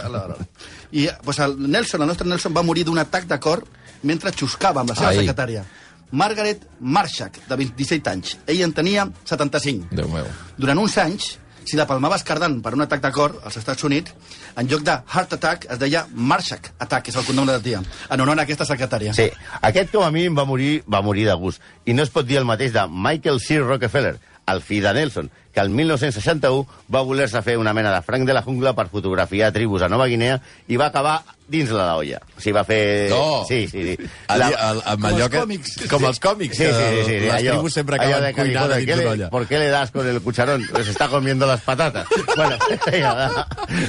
I 0.91 1.08
pues, 1.23 1.39
el 1.39 1.56
Nelson, 1.71 2.01
el 2.01 2.08
nostre 2.12 2.27
Nelson, 2.27 2.54
va 2.56 2.63
morir 2.63 2.84
d'un 2.88 2.99
atac 2.99 3.27
de 3.30 3.39
cor 3.39 3.63
mentre 4.04 4.32
xuscava 4.36 4.82
amb 4.82 4.91
la 4.91 4.95
seva 4.97 5.12
Ai. 5.13 5.21
secretària. 5.23 5.63
Margaret 6.12 6.65
Marshak, 6.82 7.38
de 7.47 7.56
27 7.56 8.10
anys. 8.12 8.34
Ell 8.51 8.62
en 8.65 8.73
tenia 8.75 9.06
75. 9.23 9.88
Déu 9.95 10.10
meu. 10.12 10.25
Durant 10.60 10.82
uns 10.82 10.97
anys, 10.99 11.38
si 11.65 11.78
la 11.78 11.86
palmaves 11.88 12.24
cardant 12.28 12.60
per 12.63 12.74
un 12.76 12.84
atac 12.86 13.04
de 13.04 13.12
cor 13.15 13.38
als 13.45 13.58
Estats 13.62 13.84
Units, 13.88 14.13
en 14.58 14.67
lloc 14.67 14.84
de 14.88 14.95
Heart 15.13 15.38
Attack 15.38 15.67
es 15.71 15.80
deia 15.80 16.06
Marshak 16.13 16.71
Attack, 16.80 17.06
que 17.06 17.13
és 17.13 17.19
el 17.19 17.28
cognom 17.28 17.47
de 17.47 17.58
la 17.58 17.63
tia, 17.63 17.82
en 17.82 18.24
honor 18.24 18.39
a 18.39 18.45
aquesta 18.47 18.67
secretària. 18.67 19.13
Sí, 19.17 19.30
aquest 19.62 19.93
com 19.93 20.06
a 20.06 20.12
mínim 20.12 20.38
va 20.38 20.45
morir, 20.45 20.82
va 20.89 21.04
morir 21.06 21.28
de 21.30 21.38
gust. 21.39 21.62
I 21.86 21.93
no 21.97 22.04
es 22.04 22.13
pot 22.13 22.28
dir 22.28 22.41
el 22.41 22.50
mateix 22.50 22.74
de 22.74 22.88
Michael 22.89 23.39
C. 23.39 23.60
Rockefeller, 23.62 24.17
el 24.52 24.62
fill 24.65 24.84
de 24.84 24.93
Nelson, 24.97 25.32
que 25.54 25.60
el 25.60 25.70
1961 25.70 26.66
va 26.94 27.02
voler-se 27.02 27.42
fer 27.42 27.58
una 27.58 27.74
mena 27.74 27.94
de 27.94 28.02
franc 28.02 28.26
de 28.28 28.34
la 28.34 28.42
jungla 28.42 28.74
per 28.76 28.88
fotografiar 28.90 29.52
tribus 29.52 29.82
a 29.84 29.90
Nova 29.90 30.08
Guinea 30.08 30.40
i 30.68 30.78
va 30.78 30.88
acabar 30.88 31.22
dins 31.52 31.68
la 31.76 31.84
la 31.86 31.96
olla. 32.00 32.20
O 32.38 32.40
sigui, 32.40 32.54
va 32.56 32.62
fer... 32.64 33.10
No. 33.12 33.44
Sí, 33.48 33.66
sí, 33.68 33.82
sí. 33.84 33.96
El, 34.32 34.40
La- 34.40 34.48
el, 34.72 34.78
amb 34.88 35.02
Com 35.04 35.08
allò 35.10 35.26
els 35.26 35.32
que, 35.34 35.40
còmics. 35.42 35.74
Com 35.92 36.06
els 36.08 36.20
còmics, 36.24 36.56
Sí, 36.56 36.64
sí, 36.64 36.72
sí, 36.72 37.02
sí, 37.04 37.12
que 37.12 37.20
les 37.26 37.34
allò- 37.34 37.56
tribus 37.58 37.74
sempre 37.76 37.98
allò 38.00 38.16
acaben 38.22 38.24
de 38.24 38.34
cuinant 38.38 38.72
dins 38.72 38.86
¿qué 38.86 38.92
d'una 38.96 39.04
le- 39.04 39.10
olla. 39.10 39.30
¿Por 39.30 39.48
qué 39.50 39.60
le 39.60 39.68
das 39.68 39.92
con 39.92 40.08
el 40.08 40.22
cucharón? 40.22 40.64
Pues 40.72 40.88
está 40.88 41.10
comiendo 41.10 41.46
las 41.46 41.60
patatas. 41.60 42.08
bueno, 42.38 42.56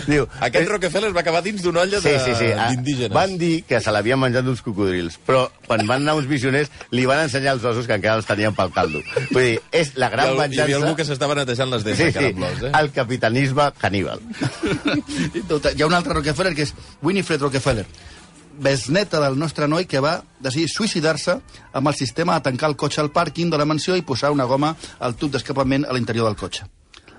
diu, 0.08 0.26
Aquest 0.40 0.68
Rockefeller 0.70 1.12
va 1.14 1.20
acabar 1.22 1.42
dins 1.44 1.62
d'una 1.62 1.82
olla 1.86 2.00
Sí, 2.00 2.08
de- 2.08 2.18
sí, 2.24 2.34
sí. 2.38 2.50
Ah, 2.56 2.68
d'indígenes. 2.70 3.12
Van 3.14 3.36
dir 3.38 3.62
que 3.68 3.78
se 3.80 3.92
l'havien 3.94 4.18
menjat 4.18 4.44
uns 4.50 4.62
cocodrils, 4.62 5.20
però 5.26 5.44
quan 5.68 5.86
van 5.86 6.02
anar 6.02 6.16
uns 6.18 6.26
missioners 6.26 6.70
li 6.90 7.06
van 7.06 7.22
ensenyar 7.28 7.54
els 7.54 7.64
ossos 7.64 7.86
que 7.86 7.94
encara 7.94 8.16
els 8.18 8.26
tenien 8.26 8.54
pel 8.58 8.72
caldo. 8.74 9.02
Vull 9.30 9.42
dir, 9.52 9.60
és 9.70 9.94
la 9.94 10.10
gran 10.10 10.32
ha- 10.32 10.34
hi 10.34 10.38
venjança... 10.42 10.64
havia 10.66 10.76
algú 10.82 10.96
que 10.98 11.04
s'estava 11.06 11.34
netejant 11.38 11.51
les 11.58 11.84
dents, 11.84 11.98
Sí, 11.98 12.12
sí, 12.12 12.24
eh? 12.32 12.72
el 12.80 12.90
capitalisme 12.92 13.70
caníbal. 13.78 14.20
I 15.38 15.42
tot, 15.48 15.66
hi 15.74 15.82
ha 15.82 15.86
un 15.86 15.94
altre 15.94 16.14
Rockefeller 16.16 16.54
que 16.56 16.62
és 16.68 16.74
Winifred 17.02 17.40
Rockefeller, 17.42 17.86
besneta 18.62 19.20
del 19.22 19.38
nostre 19.40 19.66
noi 19.68 19.86
que 19.88 20.00
va 20.04 20.18
decidir 20.44 20.68
suïcidar-se 20.68 21.38
amb 21.72 21.88
el 21.88 21.94
sistema 21.96 22.34
de 22.38 22.44
tancar 22.50 22.68
el 22.70 22.76
cotxe 22.76 23.00
al 23.00 23.10
pàrquing 23.12 23.50
de 23.50 23.58
la 23.58 23.64
mansió 23.68 23.96
i 23.96 24.02
posar 24.04 24.30
una 24.34 24.44
goma 24.44 24.74
al 25.00 25.14
tub 25.16 25.32
d'escapament 25.32 25.86
a 25.88 25.92
l'interior 25.96 26.28
del 26.28 26.36
cotxe. 26.36 26.66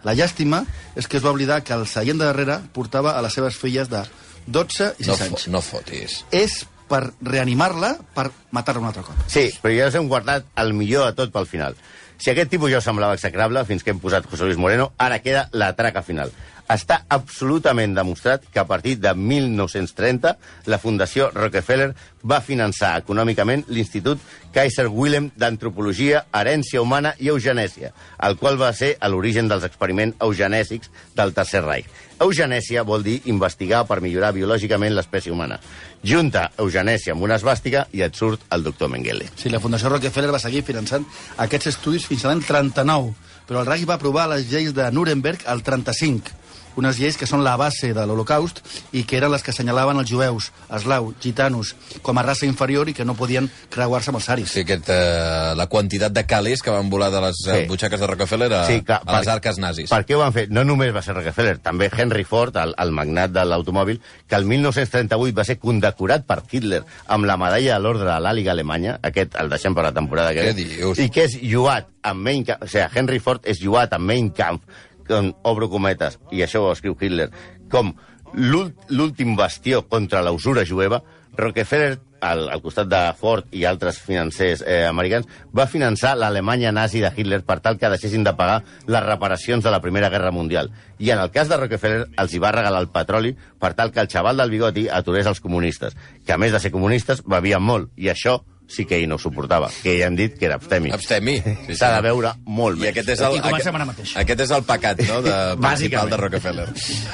La 0.04 0.14
llàstima 0.14 0.62
és 1.00 1.08
que 1.08 1.18
es 1.18 1.24
va 1.24 1.32
oblidar 1.32 1.62
que 1.64 1.74
el 1.74 1.88
seient 1.88 2.20
de 2.20 2.26
darrere 2.28 2.60
portava 2.76 3.16
a 3.18 3.22
les 3.24 3.34
seves 3.34 3.56
filles 3.58 3.90
de 3.90 4.04
12 4.46 4.94
i 5.00 5.06
6 5.08 5.08
No, 5.08 5.26
anys. 5.26 5.48
no 5.48 5.62
fotis. 5.64 6.18
És 6.30 6.66
per 6.92 7.14
reanimar-la 7.24 7.94
per 8.14 8.28
matar-la 8.52 8.82
un 8.84 8.88
altre 8.92 9.02
cop. 9.08 9.16
Sí, 9.32 9.48
però 9.64 9.72
ja 9.74 9.88
us 9.88 9.96
hem 9.96 10.10
guardat 10.12 10.46
el 10.60 10.74
millor 10.78 11.08
de 11.08 11.16
tot 11.24 11.32
pel 11.34 11.48
final. 11.50 11.78
Si 12.18 12.32
aquest 12.32 12.52
tipus 12.54 12.72
ja 12.72 12.82
semblava 12.82 13.18
execrable 13.18 13.66
fins 13.68 13.84
que 13.84 13.94
hem 13.94 14.02
posat 14.04 14.28
José 14.30 14.48
Luis 14.48 14.60
Moreno, 14.60 14.92
ara 14.98 15.20
queda 15.24 15.48
la 15.52 15.74
traca 15.76 16.04
final. 16.06 16.32
Està 16.74 17.04
absolutament 17.14 17.94
demostrat 17.94 18.46
que 18.50 18.62
a 18.62 18.66
partir 18.66 18.96
de 18.98 19.12
1930 19.14 20.32
la 20.72 20.80
Fundació 20.82 21.28
Rockefeller 21.36 21.92
va 22.26 22.40
finançar 22.42 22.96
econòmicament 23.02 23.66
l'Institut 23.68 24.22
Kaiser 24.56 24.88
Wilhelm 24.88 25.30
d'Antropologia, 25.38 26.24
Herència 26.34 26.82
Humana 26.82 27.14
i 27.20 27.30
Eugenèsia, 27.30 27.92
el 28.26 28.38
qual 28.40 28.58
va 28.62 28.72
ser 28.74 28.96
a 29.00 29.12
l'origen 29.12 29.52
dels 29.52 29.68
experiments 29.68 30.18
eugenèsics 30.24 30.90
del 31.18 31.34
Tercer 31.38 31.62
Reich. 31.66 31.90
Eugenèsia 32.24 32.86
vol 32.88 33.04
dir 33.04 33.20
investigar 33.30 33.84
per 33.86 34.00
millorar 34.02 34.32
biològicament 34.34 34.96
l'espècie 34.96 35.34
humana. 35.34 35.60
Junta 36.02 36.48
eugenèsia 36.58 37.14
amb 37.14 37.26
una 37.28 37.38
esbàstica 37.38 37.88
i 37.92 38.02
et 38.06 38.16
surt 38.16 38.48
el 38.56 38.64
doctor 38.64 38.90
Mengele. 38.90 39.30
Sí, 39.36 39.52
la 39.54 39.62
Fundació 39.62 39.92
Rockefeller 39.94 40.32
va 40.34 40.42
seguir 40.42 40.64
finançant 40.66 41.06
aquests 41.46 41.74
estudis 41.76 42.08
fins 42.08 42.24
a 42.24 42.32
l'any 42.32 42.46
39, 42.48 43.14
però 43.48 43.62
el 43.62 43.70
Reich 43.70 43.86
va 43.90 44.00
aprovar 44.00 44.30
les 44.32 44.48
lleis 44.50 44.74
de 44.74 44.90
Nuremberg 44.92 45.44
al 45.52 45.62
35, 45.66 46.43
unes 46.80 47.00
lleis 47.00 47.18
que 47.18 47.28
són 47.30 47.44
la 47.44 47.56
base 47.60 47.94
de 47.94 48.06
l'Holocaust 48.08 48.62
i 48.94 49.04
que 49.08 49.18
eren 49.18 49.32
les 49.34 49.44
que 49.44 49.52
assenyalaven 49.54 50.00
els 50.02 50.10
jueus, 50.10 50.52
eslau, 50.74 51.14
gitanos, 51.22 51.76
com 52.02 52.18
a 52.18 52.24
raça 52.26 52.46
inferior 52.48 52.90
i 52.90 52.96
que 52.98 53.06
no 53.06 53.16
podien 53.20 53.50
creuar-se 53.74 54.12
amb 54.12 54.20
els 54.22 54.30
aris. 54.34 54.52
Sí, 54.54 54.64
aquest, 54.66 54.90
eh, 54.90 55.54
la 55.56 55.68
quantitat 55.72 56.14
de 56.14 56.26
calés 56.30 56.64
que 56.64 56.72
van 56.74 56.90
volar 56.90 57.12
de 57.14 57.22
les 57.22 57.38
sí. 57.44 57.52
Sí. 57.52 57.66
butxaques 57.70 58.00
de 58.00 58.08
Rockefeller 58.08 58.52
a, 58.54 58.66
Sí, 58.68 58.82
clar, 58.82 59.02
a 59.06 59.20
les 59.20 59.28
arques 59.28 59.60
nazis. 59.62 59.90
Per 59.90 60.04
què 60.06 60.18
ho 60.18 60.22
van 60.22 60.34
fer? 60.36 60.48
No 60.54 60.64
només 60.68 60.94
va 60.96 61.02
ser 61.06 61.16
Rockefeller, 61.18 61.58
també 61.64 61.90
Henry 61.96 62.24
Ford, 62.28 62.56
el, 62.58 62.76
el 62.80 62.92
magnat 62.96 63.34
de 63.36 63.46
l'automòbil, 63.46 64.02
que 64.28 64.36
el 64.40 64.46
1938 64.50 65.38
va 65.38 65.48
ser 65.48 65.58
condecorat 65.62 66.26
per 66.28 66.42
Hitler 66.50 66.84
amb 67.08 67.30
la 67.30 67.38
medalla 67.38 67.78
de 67.78 67.84
l'ordre 67.84 68.10
de 68.10 68.20
l'Àliga 68.24 68.54
Alemanya, 68.54 68.98
aquest 69.02 69.38
el 69.40 69.52
deixem 69.54 69.76
per 69.76 69.88
la 69.88 69.94
temporada 69.96 70.34
que 70.34 70.52
ve, 70.52 70.68
i 71.04 71.10
que 71.14 71.28
és 71.28 71.38
lluat 71.42 71.90
amb 72.04 72.24
Mein 72.24 72.44
Kampf, 72.48 72.66
o 72.66 72.72
sigui, 72.72 73.00
Henry 73.00 73.20
Ford 73.24 73.46
és 73.48 73.62
lluat 73.64 73.94
amb 73.96 74.10
Mein 74.10 74.32
Kampf, 74.36 74.64
com, 75.08 75.34
obro 75.44 75.70
cometes, 75.70 76.20
i 76.32 76.42
això 76.46 76.64
ho 76.64 76.72
escriu 76.74 76.96
Hitler, 77.00 77.30
com 77.72 77.94
l'últ- 78.34 78.90
l'últim 78.90 79.36
bastió 79.36 79.84
contra 79.88 80.22
la 80.22 80.32
usura 80.32 80.66
jueva, 80.66 81.04
Rockefeller, 81.36 81.98
al, 82.22 82.44
al 82.48 82.62
costat 82.62 82.88
de 82.88 83.00
Ford 83.20 83.48
i 83.52 83.64
altres 83.66 83.98
financers 84.00 84.62
eh, 84.62 84.84
americans, 84.86 85.26
va 85.52 85.66
finançar 85.68 86.14
l'Alemanya 86.16 86.72
nazi 86.72 87.02
de 87.02 87.10
Hitler 87.12 87.42
per 87.44 87.58
tal 87.60 87.80
que 87.82 87.90
deixessin 87.90 88.24
de 88.24 88.32
pagar 88.38 88.62
les 88.88 89.04
reparacions 89.04 89.66
de 89.66 89.72
la 89.74 89.82
Primera 89.82 90.12
Guerra 90.14 90.32
Mundial. 90.32 90.70
I 91.00 91.10
en 91.12 91.20
el 91.20 91.32
cas 91.34 91.50
de 91.50 91.58
Rockefeller 91.58 92.06
els 92.22 92.34
hi 92.34 92.40
va 92.40 92.54
regalar 92.54 92.80
el 92.86 92.92
petroli 92.94 93.34
per 93.60 93.74
tal 93.74 93.92
que 93.92 94.00
el 94.06 94.08
xaval 94.14 94.38
del 94.40 94.54
bigoti 94.54 94.86
aturés 94.88 95.28
els 95.28 95.42
comunistes, 95.42 95.98
que 96.24 96.32
a 96.34 96.38
més 96.38 96.54
de 96.54 96.62
ser 96.64 96.72
comunistes 96.72 97.26
bevien 97.26 97.62
molt, 97.66 97.90
i 97.98 98.14
això 98.14 98.44
sí 98.68 98.86
que 98.86 98.98
ell 98.98 99.08
no 99.10 99.16
ho 99.16 99.20
suportava, 99.22 99.70
que 99.84 99.98
ja 100.00 100.08
hem 100.08 100.16
dit 100.18 100.38
que 100.40 100.46
era 100.48 100.56
abstemi. 100.56 100.92
Abstemi. 100.92 101.36
Sí, 101.68 101.76
S'ha 101.78 101.92
de 101.96 102.02
veure 102.06 102.32
molt 102.46 102.78
I 102.80 102.82
més. 102.88 102.90
aquest 102.94 103.10
és 103.14 103.22
el, 103.22 103.36
I 103.38 103.42
comencem 103.44 103.76
ara 103.76 103.86
mateix. 103.86 104.14
aquest 104.18 104.40
és 104.46 104.52
el 104.56 104.64
pecat 104.66 105.02
no, 105.08 105.22
de, 105.26 105.36
principal 105.62 106.10
de 106.10 106.18
Rockefeller. 106.18 106.68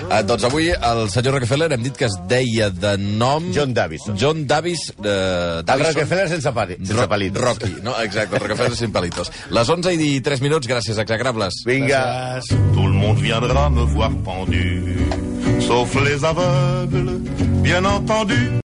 Uh, 0.08 0.22
doncs 0.30 0.44
avui 0.48 0.70
el 0.72 1.04
senyor 1.12 1.36
Rockefeller 1.40 1.72
hem 1.76 1.84
dit 1.84 1.98
que 2.00 2.06
es 2.08 2.16
deia 2.32 2.70
de 2.70 2.94
nom... 2.98 3.50
John 3.56 3.74
Davison. 3.74 4.16
John 4.20 4.46
Davis... 4.48 4.90
Uh, 4.98 5.60
El 5.60 5.64
Davison. 5.66 5.94
Rockefeller 5.94 6.30
sense, 6.30 6.52
pali, 6.56 6.76
sense 6.80 6.94
Ro- 7.02 7.08
palitos. 7.10 7.42
Rocky, 7.44 7.74
no? 7.84 7.96
Exacte, 8.02 8.36
el 8.38 8.42
Rockefeller 8.46 8.76
sin 8.78 8.92
palitos. 8.92 9.32
Les 9.52 9.70
11 9.70 9.94
i 10.00 10.22
3 10.22 10.42
minuts, 10.42 10.68
gràcies, 10.70 10.98
exagrables. 11.02 11.64
Vinga. 11.66 12.40
Tout 12.50 12.88
le 12.88 12.94
monde 12.96 13.22
viendra 13.22 13.70
me 13.70 13.84
voir 13.94 14.12
pendu, 14.24 14.96
sauf 15.62 15.94
les 16.04 16.24
aveugles, 16.24 17.20
bien 17.62 17.86
entendu. 17.86 18.38